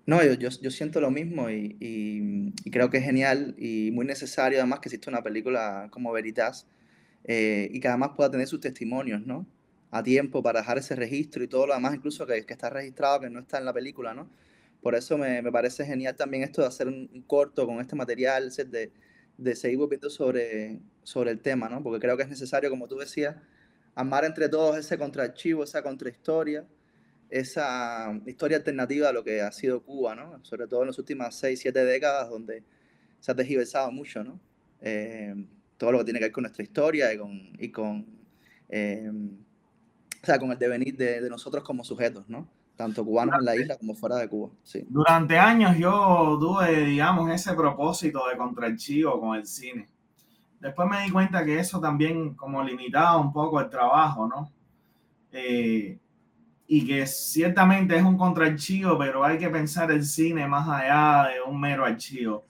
No, 0.05 0.23
yo, 0.23 0.33
yo, 0.35 0.71
siento 0.71 1.01
lo 1.01 1.09
mismo 1.09 1.49
y, 1.49 1.77
y, 1.79 2.69
creo 2.69 2.91
que 2.91 2.97
es 2.97 3.03
genial 3.03 3.55
y 3.57 3.89
muy 3.91 4.05
necesario 4.05 4.59
además 4.59 4.79
que 4.79 4.89
exista 4.89 5.09
una 5.09 5.23
película 5.23 5.87
como 5.89 6.11
Veritas 6.11 6.67
eh, 7.23 7.69
y 7.71 7.79
que 7.79 7.87
además 7.87 8.11
pueda 8.15 8.29
tener 8.29 8.45
sus 8.45 8.59
testimonios, 8.59 9.25
¿no? 9.25 9.47
A 9.89 10.03
tiempo 10.03 10.43
para 10.43 10.59
dejar 10.59 10.77
ese 10.77 10.95
registro 10.95 11.43
y 11.43 11.47
todo 11.47 11.65
lo 11.65 11.73
demás, 11.73 11.95
incluso 11.95 12.27
que, 12.27 12.45
que 12.45 12.53
está 12.53 12.69
registrado, 12.69 13.21
que 13.21 13.31
no 13.31 13.39
está 13.39 13.57
en 13.57 13.65
la 13.65 13.73
película, 13.73 14.13
¿no? 14.13 14.29
Por 14.85 14.93
eso 14.93 15.17
me, 15.17 15.41
me 15.41 15.51
parece 15.51 15.83
genial 15.83 16.15
también 16.15 16.43
esto 16.43 16.61
de 16.61 16.67
hacer 16.67 16.87
un, 16.87 17.07
corto 17.25 17.65
con 17.65 17.81
este 17.81 17.95
material, 17.95 18.51
de, 18.51 18.91
de 19.35 19.55
seguir 19.55 19.79
volviendo 19.79 20.11
sobre, 20.11 20.79
sobre 21.01 21.31
el 21.31 21.39
tema, 21.39 21.67
¿no? 21.67 21.81
Porque 21.81 21.99
creo 21.99 22.15
que 22.15 22.21
es 22.21 22.29
necesario, 22.29 22.69
como 22.69 22.87
tú 22.87 22.95
decías, 22.95 23.35
armar 23.95 24.25
entre 24.25 24.47
todos 24.47 24.77
ese 24.77 24.95
contraarchivo, 24.99 25.63
esa 25.63 25.81
contrahistoria, 25.81 26.67
esa 27.31 28.13
historia 28.27 28.57
alternativa 28.57 29.09
a 29.09 29.11
lo 29.11 29.23
que 29.23 29.41
ha 29.41 29.51
sido 29.51 29.81
Cuba, 29.81 30.13
¿no? 30.13 30.45
Sobre 30.45 30.67
todo 30.67 30.81
en 30.81 30.87
las 30.89 30.99
últimas 30.99 31.33
seis, 31.33 31.61
siete 31.61 31.83
décadas, 31.83 32.29
donde 32.29 32.61
se 33.19 33.31
ha 33.31 33.35
tergiversado 33.35 33.91
mucho, 33.91 34.23
¿no? 34.23 34.39
Eh, 34.81 35.33
todo 35.77 35.93
lo 35.93 35.97
que 35.97 36.03
tiene 36.03 36.19
que 36.19 36.25
ver 36.25 36.31
con 36.31 36.43
nuestra 36.43 36.61
historia 36.61 37.11
y 37.11 37.17
con, 37.17 37.53
y 37.57 37.71
con, 37.71 38.05
eh, 38.69 39.11
o 40.21 40.25
sea, 40.27 40.37
con 40.37 40.51
el 40.51 40.59
devenir 40.59 40.95
de, 40.95 41.21
de, 41.21 41.29
nosotros 41.31 41.63
como 41.63 41.83
sujetos, 41.83 42.29
¿no? 42.29 42.47
Tanto 42.75 43.05
cubanos 43.05 43.39
en 43.39 43.45
la 43.45 43.55
isla 43.55 43.77
como 43.77 43.95
fuera 43.95 44.17
de 44.17 44.27
Cuba. 44.27 44.49
Sí. 44.63 44.85
Durante 44.89 45.37
años 45.37 45.77
yo 45.77 46.37
tuve, 46.39 46.85
digamos, 46.85 47.31
ese 47.31 47.53
propósito 47.53 48.27
de 48.27 48.37
contraarchivo 48.37 49.19
con 49.19 49.37
el 49.37 49.45
cine. 49.45 49.87
Después 50.59 50.89
me 50.89 51.01
di 51.03 51.11
cuenta 51.11 51.45
que 51.45 51.59
eso 51.59 51.79
también 51.79 52.33
como 52.33 52.63
limitaba 52.63 53.17
un 53.17 53.31
poco 53.31 53.61
el 53.61 53.69
trabajo, 53.69 54.27
¿no? 54.27 54.51
Eh, 55.31 55.99
y 56.67 56.85
que 56.85 57.05
ciertamente 57.05 57.95
es 57.95 58.03
un 58.03 58.17
contraarchivo, 58.17 58.97
pero 58.97 59.23
hay 59.23 59.37
que 59.37 59.49
pensar 59.49 59.91
el 59.91 60.03
cine 60.03 60.47
más 60.47 60.67
allá 60.67 61.29
de 61.29 61.41
un 61.41 61.59
mero 61.59 61.85
archivo. 61.85 62.45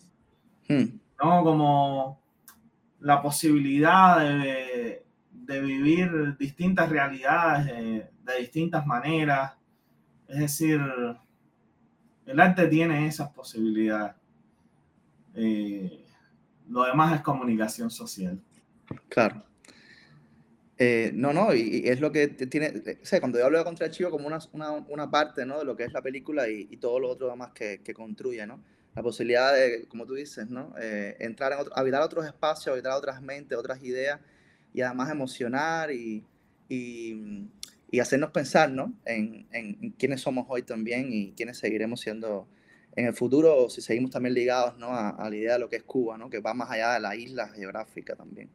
Hmm. 0.67 0.99
¿No? 1.21 1.43
Como 1.43 2.21
la 3.01 3.21
posibilidad 3.21 4.19
de, 4.19 5.03
de 5.31 5.61
vivir 5.61 6.37
distintas 6.37 6.89
realidades 6.89 7.65
de, 7.65 8.09
de, 8.23 8.39
distintas 8.39 8.85
maneras. 8.85 9.53
Es 10.27 10.39
decir, 10.39 10.81
el 12.25 12.39
arte 12.39 12.67
tiene 12.67 13.07
esas 13.07 13.29
posibilidades. 13.29 14.15
Eh, 15.35 16.05
lo 16.69 16.83
demás 16.85 17.15
es 17.15 17.21
comunicación 17.21 17.89
social. 17.89 18.39
Claro. 19.09 19.43
Eh, 20.77 21.11
no, 21.13 21.31
no, 21.31 21.53
y, 21.53 21.83
es 21.85 22.01
lo 22.01 22.11
que 22.11 22.27
tiene, 22.27 22.73
o 23.01 23.05
sea, 23.05 23.19
cuando 23.21 23.39
yo 23.39 23.45
hablo 23.45 23.57
de 23.57 23.63
contraarchivo 23.63 24.09
como 24.09 24.27
una, 24.27 24.39
una, 24.51 24.71
una, 24.71 25.09
parte, 25.09 25.45
¿no? 25.45 25.59
De 25.59 25.65
lo 25.65 25.75
que 25.75 25.85
es 25.85 25.93
la 25.93 26.01
película 26.01 26.49
y, 26.49 26.67
y 26.69 26.77
todo 26.77 26.99
lo 26.99 27.09
otro 27.09 27.29
demás 27.29 27.51
que, 27.53 27.81
que 27.81 27.93
construye, 27.93 28.45
¿no? 28.45 28.59
la 28.95 29.03
posibilidad 29.03 29.53
de, 29.53 29.87
como 29.87 30.05
tú 30.05 30.13
dices, 30.13 30.49
¿no? 30.49 30.73
Eh, 30.79 31.17
entrar 31.19 31.51
en 31.51 31.59
otro, 31.59 31.77
habitar 31.77 32.01
otros 32.01 32.25
espacios, 32.25 32.71
habitar 32.71 32.93
otras 32.93 33.21
mentes, 33.21 33.57
otras 33.57 33.83
ideas 33.83 34.21
y 34.73 34.81
además 34.81 35.11
emocionar 35.11 35.91
y, 35.91 36.23
y 37.95 38.01
hacernos 38.01 38.31
pensar 38.31 38.69
¿no? 38.69 38.93
en, 39.05 39.47
en, 39.53 39.91
quiénes 39.91 40.19
somos 40.19 40.47
hoy 40.49 40.63
también 40.63 41.13
y 41.13 41.31
quiénes 41.31 41.59
seguiremos 41.59 42.01
siendo 42.01 42.45
en 42.93 43.05
el 43.05 43.13
futuro 43.13 43.55
o 43.55 43.69
si 43.69 43.79
seguimos 43.79 44.11
también 44.11 44.33
ligados 44.33 44.77
¿no? 44.77 44.87
a, 44.87 45.11
a, 45.11 45.29
la 45.29 45.35
idea 45.37 45.53
de 45.53 45.59
lo 45.59 45.69
que 45.69 45.77
es 45.77 45.83
Cuba, 45.83 46.17
¿no? 46.17 46.29
que 46.29 46.39
va 46.39 46.53
más 46.53 46.69
allá 46.69 46.95
de 46.95 46.99
la 46.99 47.15
isla 47.15 47.47
geográfica 47.47 48.17
también. 48.17 48.49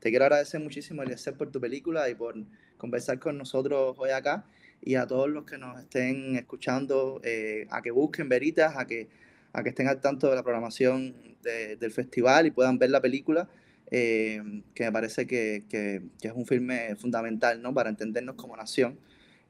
Te 0.00 0.08
quiero 0.08 0.24
agradecer 0.24 0.58
muchísimo, 0.60 1.02
Eliezer, 1.02 1.34
por 1.34 1.50
tu 1.50 1.60
película 1.60 2.08
y 2.08 2.14
por 2.14 2.34
conversar 2.78 3.18
con 3.18 3.36
nosotros 3.36 3.94
hoy 3.98 4.08
acá 4.08 4.46
y 4.80 4.94
a 4.94 5.06
todos 5.06 5.28
los 5.28 5.44
que 5.44 5.58
nos 5.58 5.78
estén 5.78 6.36
escuchando, 6.36 7.20
eh, 7.24 7.66
a 7.68 7.82
que 7.82 7.90
busquen 7.90 8.30
veritas, 8.30 8.74
a 8.78 8.86
que 8.86 9.08
a 9.52 9.62
que 9.62 9.68
estén 9.68 9.88
al 9.88 10.00
tanto 10.00 10.30
de 10.30 10.36
la 10.36 10.42
programación 10.42 11.14
de, 11.42 11.76
del 11.76 11.90
festival 11.90 12.46
y 12.46 12.52
puedan 12.52 12.78
ver 12.78 12.88
la 12.88 13.02
película, 13.02 13.48
eh, 13.90 14.62
que 14.74 14.84
me 14.84 14.92
parece 14.92 15.26
que, 15.26 15.64
que, 15.68 16.02
que, 16.20 16.28
es 16.28 16.34
un 16.34 16.44
filme 16.44 16.94
fundamental 16.96 17.62
¿no? 17.62 17.72
para 17.72 17.88
entendernos 17.88 18.34
como 18.36 18.54
nación 18.54 18.98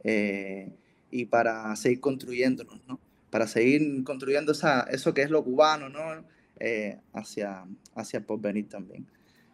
eh, 0.05 0.73
y 1.11 1.25
para 1.25 1.75
seguir 1.75 2.01
construyéndonos, 2.01 2.81
¿no? 2.87 3.01
para 3.31 3.49
seguir 3.49 4.05
construyendo 4.05 4.53
esa, 4.53 4.83
eso 4.83 5.13
que 5.13 5.23
es 5.23 5.31
lo 5.31 5.43
cubano 5.43 5.89
¿no? 5.89 6.01
Eh, 6.61 7.01
hacia, 7.15 7.65
hacia 7.97 8.19
el 8.19 8.25
porvenir 8.25 8.69
también. 8.69 9.07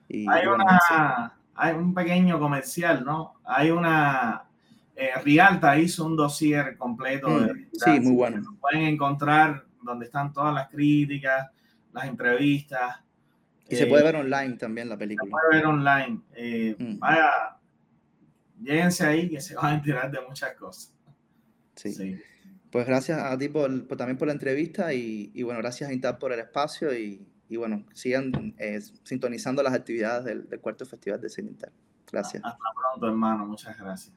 Y, 0.09 0.29
hay, 0.31 0.47
bueno, 0.47 0.65
una, 0.65 1.35
hay 1.55 1.75
un 1.75 1.95
pequeño 1.95 2.39
comercial, 2.39 3.05
¿no? 3.05 3.35
Hay 3.45 3.71
una... 3.71 4.45
Rialta 5.25 5.77
hizo 5.77 6.07
un 6.07 6.15
dossier 6.15 6.77
completo. 6.77 7.29
Mm, 7.29 7.47
de, 7.47 7.69
sí, 7.73 8.01
muy 8.01 8.13
bueno. 8.13 8.57
Pueden 8.61 8.83
encontrar 8.83 9.65
donde 9.83 10.05
están 10.07 10.33
todas 10.33 10.55
las 10.55 10.69
críticas, 10.69 11.51
las 11.93 12.05
entrevistas. 12.05 13.04
Y 13.69 13.75
eh, 13.75 13.79
se 13.79 13.87
puede 13.87 14.03
ver 14.03 14.17
online 14.17 14.57
también 14.57 14.89
la 14.89 14.97
película. 14.97 15.27
Se 15.27 15.31
puede 15.31 15.57
ver 15.57 15.67
online. 15.67 16.21
Eh, 16.35 16.77
mm. 16.79 16.99
Vaya, 16.99 17.59
lléguense 18.61 19.07
ahí 19.07 19.29
que 19.29 19.41
se 19.41 19.55
van 19.55 19.67
a 19.67 19.75
enterar 19.77 20.11
de 20.11 20.21
muchas 20.27 20.55
cosas. 20.55 20.93
Sí. 21.77 21.93
sí. 21.93 22.21
Pues 22.71 22.87
gracias 22.87 23.21
a 23.21 23.39
ti 23.39 23.49
por, 23.49 23.87
por, 23.87 23.97
también 23.97 24.19
por 24.19 24.27
la 24.27 24.33
entrevista 24.35 24.93
y, 24.93 25.31
y, 25.33 25.43
bueno, 25.45 25.61
gracias 25.61 25.91
a 25.91 25.93
Intab 25.93 26.19
por 26.19 26.33
el 26.33 26.41
espacio 26.41 26.93
y, 26.93 27.25
y 27.49 27.57
bueno, 27.57 27.85
sigan 27.93 28.55
eh, 28.59 28.81
sintonizando 29.05 29.63
las 29.63 29.75
actividades 29.75 30.25
del, 30.25 30.49
del 30.49 30.61
cuarto 30.61 30.85
festival 30.85 31.21
de 31.21 31.29
Cine 31.29 31.51
Inter. 31.51 31.73
Gracias. 32.11 32.43
Hasta 32.45 32.65
pronto, 32.75 33.07
hermano. 33.07 33.47
Muchas 33.47 33.79
gracias. 33.79 34.13